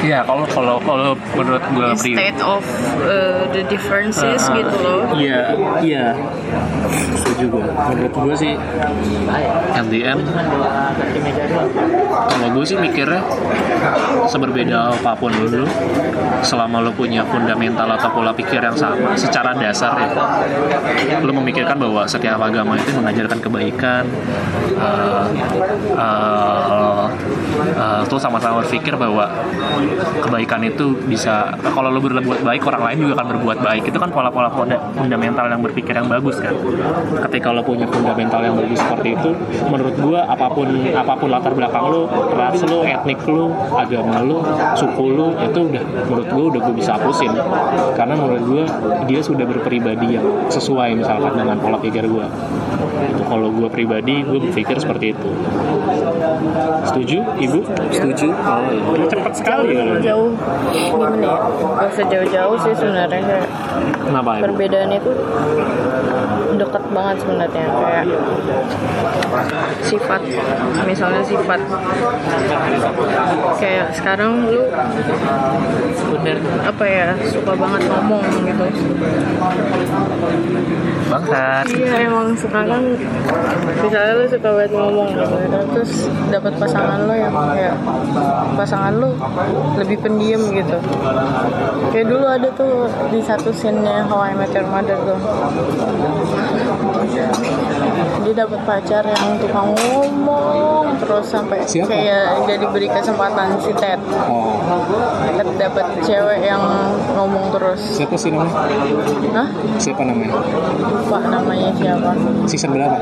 Ya 0.05 0.19
kalau 0.23 0.47
kalau 0.51 0.77
kalau 0.83 1.13
menurut 1.35 1.65
gue 1.73 1.89
pribadi 1.99 2.13
instead 2.17 2.39
of 2.43 2.63
uh, 3.05 3.45
the 3.53 3.63
differences 3.67 4.43
Ah, 4.47 4.55
gitu 4.57 4.77
loh. 4.81 5.01
Iya, 5.17 5.41
iya. 5.83 6.07
Setuju 7.17 7.45
gue. 7.53 7.65
Menurut 7.67 8.13
gue 8.15 8.35
sih, 8.37 8.53
at 9.73 9.87
the 9.89 10.01
end, 10.05 10.23
kalau 12.29 12.49
gue 12.53 12.65
sih 12.65 12.77
mikirnya 12.79 13.23
seberbeda 14.29 14.97
apa 14.97 15.13
pun 15.17 15.33
lu, 15.37 15.65
selama 16.45 16.81
lu 16.85 16.93
punya 16.93 17.25
fundamental 17.29 17.89
atau 17.97 18.09
pola 18.13 18.33
pikir 18.33 18.61
yang 18.61 18.77
sama, 18.77 19.15
secara 19.19 19.53
dasar 19.57 19.97
ya, 19.99 20.11
lu 21.21 21.33
memikirkan 21.33 21.77
bahwa 21.77 22.05
setiap 22.09 22.41
agama 22.41 22.77
itu 22.79 22.91
mengajarkan 22.97 23.39
kebaikan, 23.41 24.05
uh, 24.79 24.96
uh, 25.97 27.09
uh, 27.77 28.03
tuh 28.07 28.19
sama-sama 28.21 28.63
berpikir 28.65 28.95
bahwa 28.97 29.29
kebaikan 30.23 30.61
itu 30.65 30.97
bisa 31.07 31.55
kalau 31.63 31.93
lo 31.93 32.01
berbuat 32.01 32.43
baik 32.43 32.63
orang 32.67 32.83
lain 32.93 32.97
juga 33.07 33.13
akan 33.21 33.27
berbuat 33.37 33.59
baik. 33.63 33.83
Itu 33.89 33.99
kan 33.99 34.11
pola-pola 34.13 34.49
funda- 34.53 34.83
fundamental 34.97 35.47
yang 35.49 35.61
berpikir 35.63 35.95
yang 35.97 36.09
bagus 36.09 36.41
kan. 36.41 36.55
Ketika 37.29 37.53
lo 37.53 37.63
punya 37.65 37.87
fundamental 37.89 38.41
yang 38.45 38.57
bagus 38.57 38.79
seperti 38.81 39.17
itu 39.17 39.31
menurut 39.67 39.97
gua 40.01 40.21
apa 40.29 40.47
pun 40.53 40.69
apa 40.93 41.13
pun 41.17 41.29
latar 41.33 41.53
belakang 41.57 41.85
lo 41.89 42.03
ras 42.37 42.61
lo 42.67 42.85
etnik 42.85 43.21
lo 43.27 43.53
agama 43.75 44.23
lo 44.23 44.45
suku 44.77 45.05
lo 45.13 45.35
itu 45.41 45.61
udah 45.73 45.85
menurut 46.09 46.29
gua 46.31 46.45
udah 46.55 46.61
gue 46.67 46.75
bisa 46.77 46.91
hapusin. 46.97 47.33
Karena 47.97 48.15
menurut 48.17 48.43
gua 48.45 48.65
dia 49.09 49.21
sudah 49.21 49.47
berpribadi 49.49 50.19
yang 50.21 50.27
sesuai 50.49 50.99
misalkan 50.99 51.33
dengan 51.37 51.57
pola 51.61 51.79
pikir 51.81 52.05
gua. 52.09 52.29
Itu 52.97 53.23
kalau 53.29 53.49
gua 53.53 53.69
pribadi 53.69 54.25
gue 54.25 54.39
berpikir 54.51 54.77
seperti 54.81 55.13
itu. 55.13 55.31
Setuju 56.87 57.19
ibu 57.47 57.61
setuju? 57.95 58.29
Oh, 58.35 59.07
cepat 59.07 59.33
sekali 59.35 59.75
kalau 59.79 59.97
jauh. 60.03 60.31
Gimana 60.75 61.17
ya 61.23 61.37
gak 61.79 61.89
usah 61.95 62.05
jauh-jauh 62.11 62.57
sih 62.67 62.73
sebenarnya 62.75 63.21
kayak 63.23 63.47
kenapa 64.03 64.31
ibu? 64.37 64.43
perbedaan 64.51 64.91
itu 64.93 65.11
dekat 66.57 66.85
banget 66.89 67.17
sebenarnya 67.21 67.67
kayak 67.69 68.05
sifat 69.85 70.23
misalnya 70.89 71.23
sifat. 71.23 71.61
Kayak 73.61 73.87
sekarang 73.95 74.49
lu 74.51 74.63
apa 76.67 76.85
ya 76.89 77.09
suka 77.31 77.53
banget 77.55 77.83
ngomong 77.87 78.25
gitu. 78.43 78.67
Bangsat. 81.07 81.65
Iya 81.71 82.11
emang 82.11 82.35
suka 82.35 82.61
kan 82.67 82.83
misalnya 83.85 84.13
lu 84.19 84.25
suka 84.27 84.49
banget 84.49 84.73
ngomong 84.75 85.09
gitu 85.15 85.37
terus 85.77 85.93
dapat 86.33 86.53
pasangan 86.59 86.99
lo 87.07 87.15
yang 87.15 87.36
kayak 87.47 87.75
pasangan 88.55 88.93
lo 88.97 89.11
lebih 89.77 89.99
pendiam 90.01 90.41
gitu 90.49 90.77
kayak 91.91 92.07
dulu 92.07 92.25
ada 92.25 92.49
tuh 92.53 92.71
di 93.09 93.21
satu 93.21 93.51
scene-nya 93.51 94.05
How 94.07 94.21
I 94.23 94.35
Met 94.35 94.53
Your 94.53 94.67
Mother 94.67 94.97
tuh 94.99 95.19
dia 98.23 98.35
dapat 98.35 98.61
pacar 98.67 99.07
yang 99.07 99.39
tukang 99.39 99.71
ngomong 99.73 100.99
terus 100.99 101.27
sampai 101.31 101.63
Siapa? 101.63 101.87
kayak 101.87 102.25
jadi 102.43 102.59
diberi 102.59 102.89
kesempatan 102.91 103.55
si 103.61 103.71
Ted 103.73 104.01
Oh, 104.27 104.59
Ted 105.31 105.47
dapat 105.57 105.87
cewek 106.03 106.41
yang 106.43 106.63
ngomong 107.15 107.55
terus 107.55 107.79
siapa 107.95 108.19
sih 108.19 108.35
namanya? 108.35 108.67
Hah? 109.31 109.49
Siapa 109.79 110.03
namanya? 110.03 110.35
lupa 110.83 111.19
namanya 111.23 111.71
siapa 111.79 112.11
Season 112.51 112.71
berapa? 112.75 112.99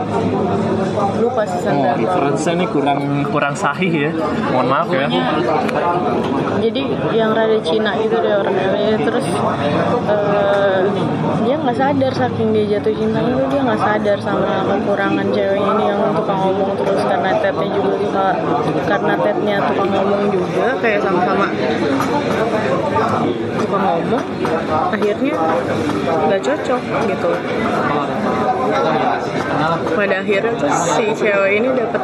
lupa 1.16 1.42
season 1.48 1.72
Oh, 1.72 1.80
berapa 1.82 1.98
referensinya 1.98 2.52
ini 2.54 2.66
kurang 2.68 3.00
kurang 3.32 3.54
sahih 3.56 3.92
ya 4.08 4.12
mohon 4.52 4.66
maaf 4.68 4.88
ya. 4.90 5.06
Jadi 6.64 6.82
yang 7.12 7.30
rada 7.36 7.58
Cina 7.60 7.92
gitu 8.00 8.16
deh 8.18 8.34
orangnya 8.40 8.96
terus 9.00 9.26
eh, 10.08 10.80
dia 11.44 11.56
nggak 11.60 11.76
sadar 11.76 12.12
saking 12.12 12.48
dia 12.56 12.64
jatuh 12.76 12.94
cinta 12.96 13.20
itu 13.20 13.44
dia 13.52 13.60
nggak 13.60 13.80
sadar 13.80 14.18
sama 14.20 14.64
kekurangan 14.64 15.26
cewek 15.28 15.60
ini 15.60 15.84
yang 15.92 16.00
tukang 16.16 16.40
ngomong 16.40 16.72
terus 16.80 17.02
karena 17.04 17.30
tetnya 17.40 17.68
juga 17.74 17.94
suka 18.00 18.26
karena 18.88 19.14
tetnya 19.20 19.56
tukang 19.68 19.90
ngomong 19.92 20.22
juga 20.32 20.66
kayak 20.80 21.00
sama-sama 21.04 21.46
tukang 23.60 23.82
ngomong 23.84 24.24
akhirnya 24.88 25.34
nggak 26.24 26.40
cocok 26.40 26.82
gitu 27.12 27.30
pada 29.72 30.20
akhirnya 30.20 30.52
tuh 30.60 30.70
si 30.72 31.04
cewek 31.16 31.52
ini 31.62 31.68
dapat 31.72 32.02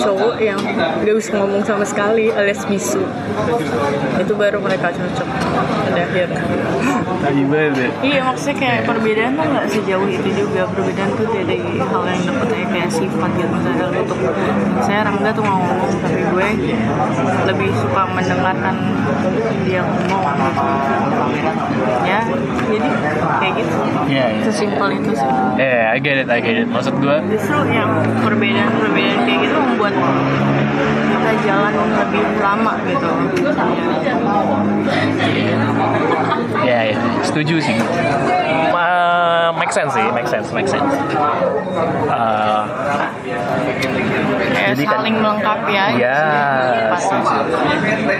cowok 0.00 0.36
yang 0.42 0.60
gak 1.04 1.14
bisa 1.16 1.30
ngomong 1.40 1.62
sama 1.64 1.84
sekali 1.86 2.28
alias 2.32 2.64
bisu 2.68 3.02
itu 4.18 4.32
baru 4.34 4.58
mereka 4.60 4.92
cocok 4.92 5.28
pada 5.88 6.02
akhirnya. 6.04 6.42
Iya 8.02 8.20
maksudnya 8.24 8.56
kayak 8.58 8.80
perbedaan 8.86 9.32
tuh 9.34 9.46
nggak 9.46 9.66
sejauh 9.70 10.08
itu 10.08 10.28
juga. 10.34 10.62
Perbedaan 10.70 11.10
tuh 11.18 11.26
dari 11.32 11.58
hal 11.78 12.02
yang 12.06 12.22
dapet 12.24 12.48
aja 12.54 12.66
kayak 12.70 12.90
sifat 12.92 13.30
gitu. 13.36 13.54
Misalnya 13.58 14.02
tuh 14.06 14.18
saya 14.84 15.00
Rangga 15.06 15.30
tuh 15.34 15.44
mau 15.44 15.58
ngomong 15.62 15.92
tapi 16.02 16.20
gue 16.22 16.48
lebih 17.48 17.70
suka 17.78 18.02
mendengarkan 18.12 18.74
dia 19.66 19.80
ngomong. 19.82 20.24
Gitu 21.32 21.52
ya 22.08 22.20
jadi 22.68 22.88
kayak 23.40 23.52
gitu. 23.60 23.74
Iya, 24.08 24.24
iya. 24.32 24.42
sesimpel 24.44 24.88
itu 25.00 25.10
sih. 25.16 25.30
Eh, 25.60 25.82
I 25.88 25.98
get 26.00 26.16
it, 26.20 26.28
I 26.28 26.40
get 26.40 26.56
it. 26.64 26.68
Maksud 26.68 26.94
gue, 26.98 27.16
justru 27.30 27.58
yang 27.70 27.90
perbedaan-perbedaan 28.26 29.18
kayak 29.22 29.38
gitu 29.46 29.56
membuat 29.56 29.94
kita 31.08 31.32
jalan 31.46 31.74
lebih 31.74 32.22
lama 32.42 32.74
gitu. 32.84 33.10
Ya, 36.66 36.78
ya, 36.92 36.96
setuju 37.24 37.56
sih. 37.62 37.76
Ma- 38.74 39.07
make 39.52 39.70
sense 39.70 39.92
sih, 39.92 40.06
make 40.10 40.26
sense, 40.26 40.48
make 40.52 40.66
sense. 40.66 40.88
Kayak 44.48 44.68
Jadi 44.74 44.84
kan- 44.84 44.92
saling 44.94 45.14
melengkapi 45.18 45.72
Ya, 45.96 46.18
sih. 46.98 47.18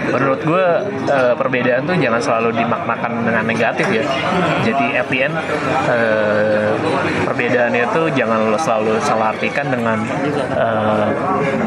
menurut 0.08 0.40
gue 0.40 0.66
eh, 1.08 1.34
perbedaan 1.34 1.82
tuh 1.84 1.96
jangan 1.96 2.20
selalu 2.20 2.48
dimaknakan 2.56 3.12
dengan 3.24 3.44
negatif 3.44 3.86
ya. 3.88 4.04
Jadi 4.62 4.86
at 4.94 5.06
the 5.08 5.18
end 5.22 5.34
eh, 5.88 6.70
perbedaan 7.24 7.72
itu 7.72 8.02
jangan 8.14 8.38
lo 8.48 8.58
selalu 8.58 8.96
salah 9.00 9.32
artikan 9.32 9.66
dengan 9.68 9.98
eh, 10.54 11.06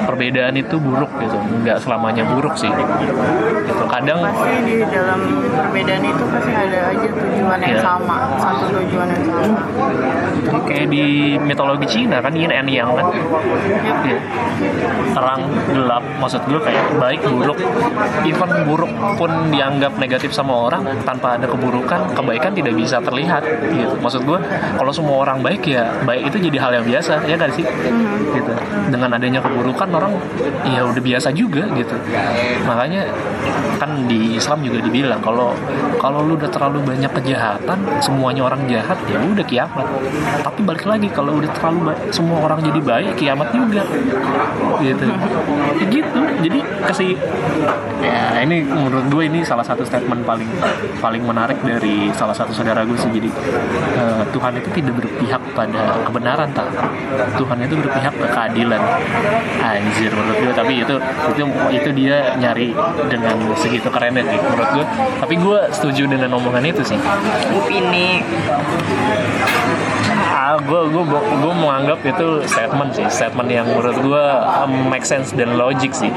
perbedaan 0.05 0.55
itu 0.55 0.75
buruk 0.77 1.11
gitu. 1.19 1.37
Nggak 1.61 1.77
selamanya 1.79 2.23
buruk 2.27 2.55
sih. 2.55 2.71
Gitu. 2.71 3.83
Kadang 3.87 4.19
pasti 4.23 4.55
di 4.63 4.75
dalam 4.85 5.19
perbedaan 5.51 6.03
itu 6.03 6.23
pasti 6.27 6.51
ada 6.53 6.79
aja 6.89 7.07
tujuan 7.09 7.59
yang 7.59 7.69
Iya. 7.71 7.81
sama 7.81 8.17
satu 8.35 8.65
tujuan 8.73 9.07
yang 9.07 9.23
sama 9.25 9.50
kayak 10.65 10.87
di 10.89 11.35
mitologi 11.37 11.87
Cina 11.87 12.23
kan 12.23 12.33
yin 12.33 12.51
and 12.51 12.69
yang 12.69 12.91
kan. 12.95 13.07
Iya. 14.07 14.19
Terang 15.11 15.41
gelap 15.71 16.03
maksud 16.19 16.41
gue 16.47 16.59
kayak 16.61 16.85
baik 16.97 17.21
buruk. 17.25 17.59
Even 18.25 18.51
buruk 18.65 18.91
pun 19.19 19.31
dianggap 19.51 19.95
negatif 19.97 20.31
sama 20.31 20.71
orang 20.71 20.83
tanpa 21.03 21.35
ada 21.35 21.47
keburukan 21.47 22.15
kebaikan 22.15 22.51
tidak 22.55 22.73
bisa 22.77 22.97
terlihat 23.03 23.43
gitu. 23.71 23.95
Maksud 23.99 24.21
gue 24.23 24.39
kalau 24.77 24.91
semua 24.93 25.23
orang 25.23 25.43
baik 25.43 25.67
ya 25.67 25.91
baik 26.03 26.31
itu 26.33 26.49
jadi 26.49 26.57
hal 26.61 26.71
yang 26.81 26.85
biasa 26.87 27.13
ya 27.27 27.35
kan 27.35 27.49
sih? 27.51 27.65
Gitu. 28.31 28.53
Dengan 28.91 29.09
adanya 29.15 29.43
keburukan 29.43 29.87
orang 29.91 30.13
ya 30.67 30.87
udah 30.87 31.01
biasa 31.01 31.33
juga 31.35 31.67
gitu. 31.75 31.95
Makanya 32.65 33.09
kan 33.81 34.05
di 34.05 34.37
Islam 34.37 34.61
juga 34.61 34.77
dibilang 34.85 35.17
kalau 35.25 35.57
kalau 35.97 36.21
lu 36.21 36.37
udah 36.37 36.49
terlalu 36.53 36.85
banyak 36.85 37.09
kejahatan 37.17 37.81
semuanya 37.97 38.45
orang 38.45 38.61
jahat 38.69 38.97
ya 39.09 39.17
udah 39.17 39.40
kiamat 39.45 39.71
kiamat. 39.71 39.87
Tapi 40.43 40.59
balik 40.65 40.85
lagi 40.85 41.07
kalau 41.13 41.37
udah 41.37 41.49
terlalu 41.53 41.93
baik 41.93 42.01
semua 42.11 42.37
orang 42.43 42.59
jadi 42.65 42.79
baik 42.81 43.11
kiamat 43.17 43.47
juga. 43.53 43.83
Gitu. 44.81 45.05
Ya 45.77 45.85
gitu. 45.87 46.21
Jadi 46.41 46.59
kasih 46.89 47.11
ya 48.01 48.41
ini 48.41 48.65
menurut 48.65 49.05
gue 49.13 49.23
ini 49.29 49.39
salah 49.45 49.61
satu 49.61 49.85
statement 49.85 50.25
paling 50.25 50.49
paling 50.97 51.21
menarik 51.21 51.61
dari 51.61 52.09
salah 52.17 52.33
satu 52.33 52.51
saudara 52.51 52.81
gue 52.83 52.97
sih. 52.97 53.11
Jadi 53.13 53.29
eh, 53.97 54.23
Tuhan 54.33 54.57
itu 54.57 54.69
tidak 54.73 54.93
berpihak 55.05 55.41
pada 55.53 56.01
kebenaran 56.03 56.49
tak 56.51 56.67
Tuhan 57.37 57.57
itu 57.61 57.75
berpihak 57.77 58.13
ke 58.17 58.27
keadilan. 58.27 58.81
Anjir 59.61 60.11
menurut 60.11 60.37
gue. 60.41 60.53
Tapi 60.57 60.73
itu 60.81 60.95
itu 61.31 61.43
itu 61.71 61.89
dia 61.95 62.35
nyari 62.37 62.73
dengan 63.07 63.37
segitu 63.55 63.87
kerennya 63.93 64.25
sih 64.25 64.39
menurut 64.41 64.69
gue. 64.73 64.85
Tapi 65.21 65.33
gue 65.37 65.59
setuju 65.71 66.03
dengan 66.09 66.35
omongan 66.41 66.65
itu 66.65 66.81
sih. 66.81 66.99
Opini. 67.53 68.23
Ah 70.31 70.57
gue 70.57 70.81
gue 70.89 71.03
gue 71.13 71.53
menganggap 71.53 71.99
itu 72.01 72.27
statement 72.49 72.91
sih 72.97 73.05
statement 73.07 73.49
yang 73.51 73.67
menurut 73.67 73.97
gue 73.99 74.25
um, 74.47 74.89
make 74.89 75.05
sense 75.05 75.31
dan 75.35 75.55
logic 75.55 75.93
sih. 75.93 76.09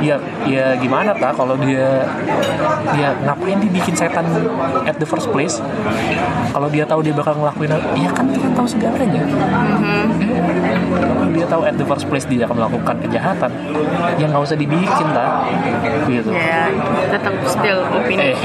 Ya 0.00 0.20
ya 0.46 0.76
gimana 0.78 1.16
tak 1.16 1.36
kalau 1.36 1.58
dia 1.58 2.08
ya 2.94 3.16
ngapain 3.26 3.58
dia 3.60 3.70
bikin 3.72 3.94
setan 3.96 4.24
at 4.86 4.96
the 5.00 5.08
first 5.08 5.28
place? 5.34 5.58
Kalau 6.52 6.68
dia 6.70 6.84
tahu 6.86 7.02
dia 7.02 7.12
bakal 7.16 7.36
ngelakuin 7.40 7.74
ya 7.98 8.10
kan 8.12 8.28
dia 8.30 8.48
tahu 8.54 8.66
segalanya 8.68 9.22
kalau 10.86 11.30
dia 11.32 11.46
tahu 11.48 11.62
at 11.64 11.74
the 11.76 11.86
first 11.86 12.04
place 12.06 12.26
dia 12.28 12.44
akan 12.46 12.56
melakukan 12.60 12.96
kejahatan 13.04 13.50
ya 14.20 14.26
nggak 14.28 14.42
usah 14.44 14.56
dibikin 14.58 15.08
lah 15.10 15.48
gitu 16.08 16.34
Ya, 16.34 16.68
tetap 17.08 17.34
still 17.46 17.80
opini. 17.88 18.34
Eh, 18.34 18.36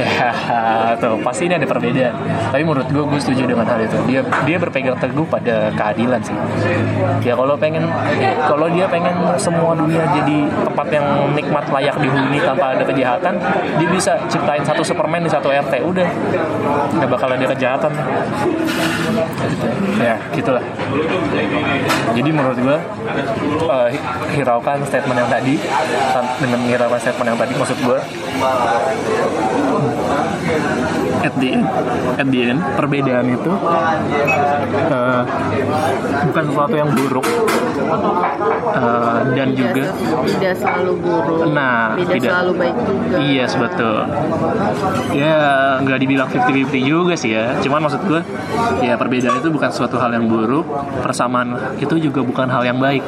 tuh 1.01 1.17
pasti 1.25 1.49
ini 1.49 1.57
ada 1.57 1.67
perbedaan. 1.67 2.15
Tapi 2.53 2.61
menurut 2.63 2.87
gue, 2.87 3.03
gue 3.03 3.19
setuju 3.19 3.43
dengan 3.49 3.65
hal 3.65 3.81
itu. 3.81 3.97
Dia 4.05 4.21
dia 4.45 4.57
berpegang 4.61 4.95
teguh 5.01 5.25
pada 5.25 5.73
keadilan 5.73 6.21
sih. 6.21 6.37
Ya 7.25 7.33
kalau 7.33 7.57
pengen, 7.57 7.89
kalau 8.45 8.67
dia 8.69 8.85
pengen 8.87 9.15
semua 9.41 9.73
dunia 9.73 10.05
jadi 10.15 10.37
tempat 10.69 10.87
yang 10.93 11.05
nikmat 11.33 11.65
layak 11.69 11.95
dihuni 11.99 12.39
tanpa 12.39 12.77
ada 12.77 12.83
kejahatan, 12.85 13.33
dia 13.81 13.89
bisa 13.89 14.13
ciptain 14.29 14.63
satu 14.63 14.85
Superman 14.85 15.25
di 15.25 15.31
satu 15.31 15.49
RT. 15.49 15.81
Udah, 15.83 16.07
nggak 16.95 17.09
bakal 17.09 17.29
ada 17.33 17.45
kejahatan. 17.49 17.91
Ya, 19.99 20.15
gitulah. 20.31 20.63
Jadi 22.13 22.28
menurut 22.31 22.57
gue, 22.57 22.77
hi- 23.89 24.03
hiraukan 24.33 24.81
statement 24.83 25.17
yang 25.17 25.29
tadi 25.29 25.55
dengan 26.39 26.59
hiraukan 26.65 26.97
statement 26.97 27.27
yang 27.27 27.39
tadi 27.39 27.53
maksud 27.53 27.77
gue 27.79 27.99
at 31.19 31.33
the 31.35 31.47
end, 31.51 31.65
at 32.17 32.27
the 32.27 32.39
end 32.49 32.59
perbedaan 32.79 33.25
itu 33.27 33.51
eh, 34.89 35.21
bukan 36.29 36.43
sesuatu 36.47 36.75
yang 36.75 36.89
buruk 36.95 37.27
Eh, 38.69 39.19
dan 39.33 39.49
juga 39.57 39.83
tidak 40.27 40.53
selalu 40.61 40.93
buruk. 41.01 41.39
Nah, 41.51 41.97
tidak, 41.97 42.15
tidak. 42.21 42.31
selalu 42.31 42.51
baik 42.53 42.75
juga. 42.85 43.17
Iya 43.17 43.45
betul. 43.49 43.97
Ya 45.17 45.37
nggak 45.81 45.99
dibilang 45.99 46.29
50-50 46.29 46.79
juga 46.85 47.13
sih 47.17 47.33
ya. 47.33 47.57
Cuman 47.65 47.79
maksud 47.89 48.01
gue 48.05 48.21
ya 48.85 48.93
perbedaan 48.95 49.41
itu 49.41 49.49
bukan 49.49 49.69
suatu 49.73 49.97
hal 49.97 50.13
yang 50.13 50.29
buruk. 50.29 50.65
Persamaan 51.01 51.57
itu 51.81 51.95
juga 51.97 52.21
bukan 52.21 52.47
hal 52.47 52.63
yang 52.67 52.77
baik. 52.77 53.01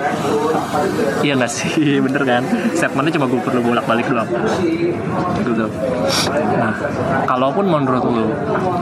Iya 1.21 1.37
nggak 1.37 1.51
sih 1.51 1.71
bener 2.05 2.23
kan? 2.25 2.43
Statementnya 2.73 3.21
cuma 3.21 3.29
gue 3.29 3.41
perlu 3.41 3.61
bolak 3.61 3.85
balik 3.85 4.09
doang. 4.09 4.29
Gitu. 5.37 5.65
Nah, 6.57 6.73
kalaupun 7.31 7.63
menurut 7.63 8.03
lu 8.03 8.27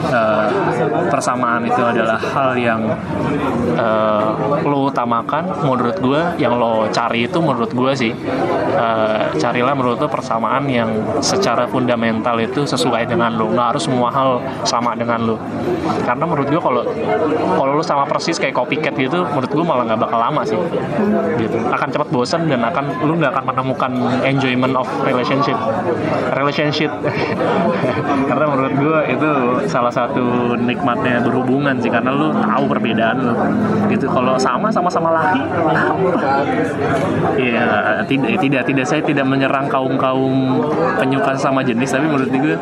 eh, 0.09 0.47
persamaan 1.13 1.69
itu 1.69 1.77
adalah 1.77 2.17
hal 2.17 2.57
yang 2.57 2.81
eh, 3.77 4.27
lo 4.65 4.89
utamakan, 4.89 5.61
menurut 5.61 5.97
gue 6.01 6.21
yang 6.41 6.57
lo 6.57 6.89
cari 6.89 7.29
itu 7.29 7.37
menurut 7.37 7.69
gue 7.69 7.91
sih 7.93 8.11
eh, 8.73 9.21
carilah 9.37 9.77
menurut 9.77 10.01
lo 10.01 10.09
persamaan 10.09 10.65
yang 10.65 10.89
secara 11.21 11.69
fundamental 11.69 12.41
itu 12.41 12.65
sesuai 12.65 13.05
dengan 13.05 13.37
lo 13.37 13.53
nggak 13.53 13.77
harus 13.77 13.85
semua 13.85 14.09
hal 14.09 14.41
sama 14.65 14.97
dengan 14.97 15.21
lo 15.21 15.35
karena 16.09 16.25
menurut 16.25 16.49
gue 16.49 16.61
kalau 16.61 16.81
kalau 17.53 17.71
lo 17.77 17.83
sama 17.85 18.09
persis 18.09 18.41
kayak 18.41 18.57
copycat 18.57 18.97
gitu 18.97 19.21
menurut 19.29 19.51
gue 19.53 19.65
malah 19.65 19.83
nggak 19.85 20.01
bakal 20.01 20.19
lama 20.19 20.41
sih. 20.41 20.57
Gitu. 21.37 21.57
Akan 21.69 21.89
cepat 21.93 22.07
bosan 22.09 22.49
dan 22.49 22.65
akan 22.65 23.05
lo 23.05 23.13
nggak 23.13 23.31
akan 23.35 23.45
menemukan 23.53 23.91
enjoyment 24.25 24.73
of 24.73 24.87
relationship. 25.05 25.57
Relationship 26.33 26.89
karena 28.39 28.55
menurut 28.55 28.73
gue 28.79 28.99
itu 29.19 29.31
salah 29.67 29.91
satu 29.91 30.55
nikmatnya 30.55 31.19
berhubungan 31.19 31.75
sih 31.83 31.91
karena 31.91 32.15
lo 32.15 32.31
tahu 32.31 32.71
perbedaan 32.71 33.19
lo 33.19 33.35
gitu 33.91 34.07
kalau 34.07 34.39
sama 34.39 34.71
sama 34.71 34.87
sama 34.87 35.11
laki 35.11 35.43
apa 35.43 36.07
ya 37.35 37.99
tidak 38.07 38.39
tidak 38.39 38.63
tidak. 38.63 38.85
Saya 38.87 39.03
tidak 39.03 39.27
menyerang 39.27 39.67
kaum 39.67 39.99
kaum 39.99 40.63
penyuka 40.95 41.35
sama 41.35 41.59
jenis 41.59 41.91
tapi 41.91 42.07
menurut 42.07 42.31
gue 42.31 42.55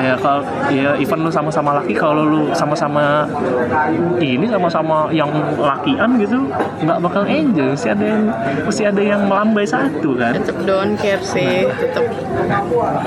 ya 0.00 0.16
kalau 0.16 0.40
ya 0.72 0.96
even 0.96 1.20
lu 1.20 1.28
sama-sama 1.28 1.76
laki 1.76 1.92
kalau 1.92 2.24
lu 2.24 2.40
sama-sama 2.56 3.28
ini 4.16 4.48
sama-sama 4.48 5.12
yang 5.12 5.28
lakian 5.60 6.16
gitu 6.16 6.40
nggak 6.80 6.98
bakal 7.04 7.22
enjoy 7.28 7.68
mesti 7.76 7.92
ada 7.92 8.04
yang 8.08 8.22
mesti 8.64 8.82
ada 8.88 9.02
yang 9.04 9.20
melambai 9.28 9.68
satu 9.68 10.16
kan? 10.16 10.32
Tetap 10.40 10.56
don't 10.64 10.96
care 10.96 11.20
sih. 11.20 11.68
Tetap 11.68 12.06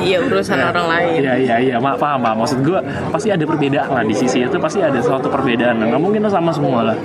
iya 0.04 0.22
urusan 0.22 0.60
orang 0.62 0.86
lain. 0.86 1.20
Iya 1.26 1.34
iya 1.40 1.56
iya, 1.58 1.76
mak 1.82 1.96
paham 1.98 2.20
paham. 2.22 2.38
Maksud 2.44 2.60
gue 2.64 2.80
pasti 3.10 3.30
ada 3.34 3.44
perbedaan 3.44 3.90
lah 3.92 4.04
di 4.06 4.16
sisi 4.16 4.44
itu 4.46 4.58
pasti 4.60 4.80
ada 4.84 5.00
suatu 5.02 5.28
perbedaan. 5.32 5.80
Nggak 5.80 6.02
mungkin 6.02 6.28
sama 6.30 6.52
semua 6.54 6.94
lah. 6.94 6.98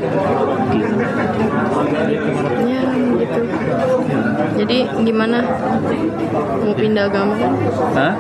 Gitu. 0.70 0.94
Ya 2.66 2.82
gitu. 3.24 3.40
Jadi 4.54 4.78
gimana? 5.02 5.42
Mau 6.64 6.72
pindah 6.72 7.10
agama 7.10 7.34
kan? 7.36 7.52
Hah? 7.98 8.12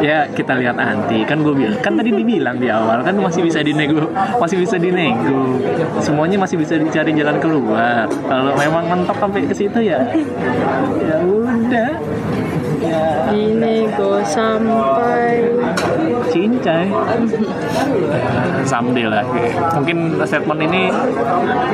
Ya 0.00 0.26
kita 0.32 0.56
lihat 0.56 0.80
nanti. 0.80 1.22
Kan 1.28 1.44
gue 1.44 1.54
bilang, 1.54 1.78
kan 1.84 1.94
tadi 1.94 2.10
dibilang 2.10 2.56
di 2.56 2.72
awal 2.72 3.04
kan 3.04 3.14
masih 3.20 3.44
bisa 3.44 3.60
dinego, 3.60 4.08
masih 4.40 4.56
bisa 4.58 4.80
dinego. 4.80 5.60
Semuanya 6.00 6.40
masih 6.40 6.56
bisa 6.56 6.80
dicari 6.80 7.12
jalan 7.12 7.36
keluar. 7.38 8.08
Kalau 8.08 8.52
memang 8.56 8.84
mentok 8.88 9.16
sampai 9.20 9.44
ke 9.44 9.54
situ 9.54 9.78
ya, 9.84 10.00
ya 11.04 11.16
udah. 11.22 11.90
Ya 12.78 13.34
Dinego 13.34 14.22
sampai 14.22 15.42
cincai. 16.30 16.86
Someday 18.64 19.06
lah. 19.08 19.24
Mungkin 19.76 20.20
statement 20.24 20.60
ini 20.68 20.82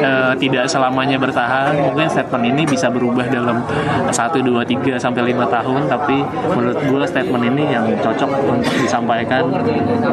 eh, 0.01 0.33
tidak 0.39 0.65
selamanya 0.71 1.17
bertahan. 1.19 1.93
Mungkin 1.93 2.07
statement 2.11 2.45
ini 2.55 2.63
bisa 2.69 2.89
berubah 2.91 3.27
dalam 3.29 3.65
1, 4.09 4.15
2, 4.15 4.45
3 4.45 4.97
sampai 5.01 5.35
5 5.35 5.47
tahun. 5.51 5.81
Tapi 5.91 6.19
menurut 6.55 6.79
gue 6.79 7.03
statement 7.09 7.45
ini 7.55 7.63
yang 7.71 7.85
cocok 7.99 8.31
untuk 8.47 8.75
disampaikan 8.79 9.43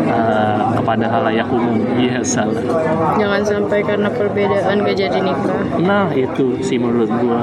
eh, 0.10 0.60
kepada 0.80 1.06
halayak 1.08 1.48
umum. 1.52 1.78
Iya 1.98 2.24
salah. 2.24 2.64
jangan 3.20 3.42
sampai 3.44 3.80
karena 3.84 4.10
perbedaan 4.10 4.76
gak 4.82 4.98
jadi 4.98 5.20
nikah. 5.20 5.62
Nah 5.82 6.08
itu 6.16 6.58
sih 6.64 6.80
menurut 6.80 7.12
gue 7.12 7.40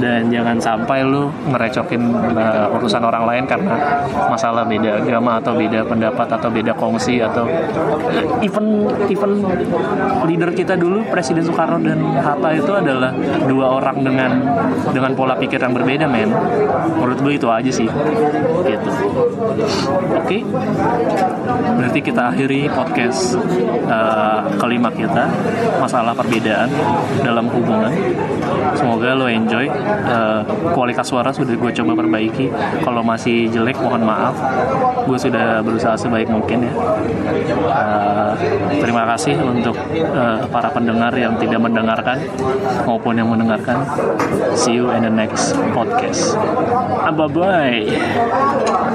dan 0.00 0.28
jangan 0.32 0.56
sampai 0.60 1.04
lu 1.04 1.28
ngerecokin 1.52 2.02
uh, 2.36 2.74
urusan 2.76 3.02
orang 3.04 3.24
lain 3.28 3.44
karena 3.44 3.74
masalah 4.28 4.64
beda 4.64 5.04
agama 5.04 5.40
atau 5.40 5.52
beda 5.56 5.84
pendapat 5.84 6.15
atau 6.24 6.48
beda 6.48 6.72
kongsi 6.72 7.20
atau 7.20 7.44
even 8.40 8.88
even 9.12 9.44
leader 10.24 10.50
kita 10.56 10.74
dulu 10.78 11.04
Presiden 11.12 11.44
Soekarno 11.44 11.78
dan 11.84 12.00
Hatta 12.16 12.50
itu 12.56 12.72
adalah 12.72 13.12
dua 13.44 13.76
orang 13.76 14.00
dengan 14.00 14.30
dengan 14.90 15.12
pola 15.12 15.34
pikir 15.36 15.60
yang 15.60 15.74
berbeda 15.76 16.08
men. 16.08 16.32
Menurut 16.96 17.18
gue 17.20 17.32
itu 17.36 17.48
aja 17.50 17.70
sih. 17.70 17.88
Gitu. 18.64 18.90
Oke. 20.16 20.38
Berarti 21.76 22.00
kita 22.00 22.22
akhiri 22.32 22.68
podcast 22.72 23.36
uh, 23.88 24.48
kelima 24.58 24.90
kita. 24.92 25.28
Masalah 25.78 26.16
perbedaan 26.16 26.70
dalam 27.22 27.46
hubungan. 27.52 27.92
Semoga 28.74 29.14
lo 29.16 29.26
enjoy. 29.28 29.66
Uh, 30.06 30.42
kualitas 30.72 31.08
suara 31.08 31.30
sudah 31.30 31.54
gue 31.54 31.70
coba 31.82 31.92
perbaiki. 31.96 32.46
Kalau 32.82 33.02
masih 33.04 33.48
jelek 33.52 33.78
mohon 33.80 34.02
maaf. 34.04 34.34
Gue 35.06 35.18
sudah 35.20 35.62
berusaha 35.62 35.94
sebaik 36.06 36.28
mungkin 36.30 36.70
ya. 36.70 36.72
Uh, 37.66 38.32
terima 38.78 39.02
kasih 39.14 39.34
untuk 39.42 39.74
uh, 40.14 40.46
para 40.46 40.70
pendengar 40.70 41.10
yang 41.18 41.34
tidak 41.42 41.58
mendengarkan 41.58 42.22
maupun 42.86 43.18
yang 43.18 43.26
mendengarkan. 43.26 43.82
See 44.54 44.78
you 44.78 44.94
in 44.94 45.02
the 45.02 45.12
next 45.12 45.58
podcast. 45.74 46.38
Bye 47.10 47.28
bye 47.28 48.94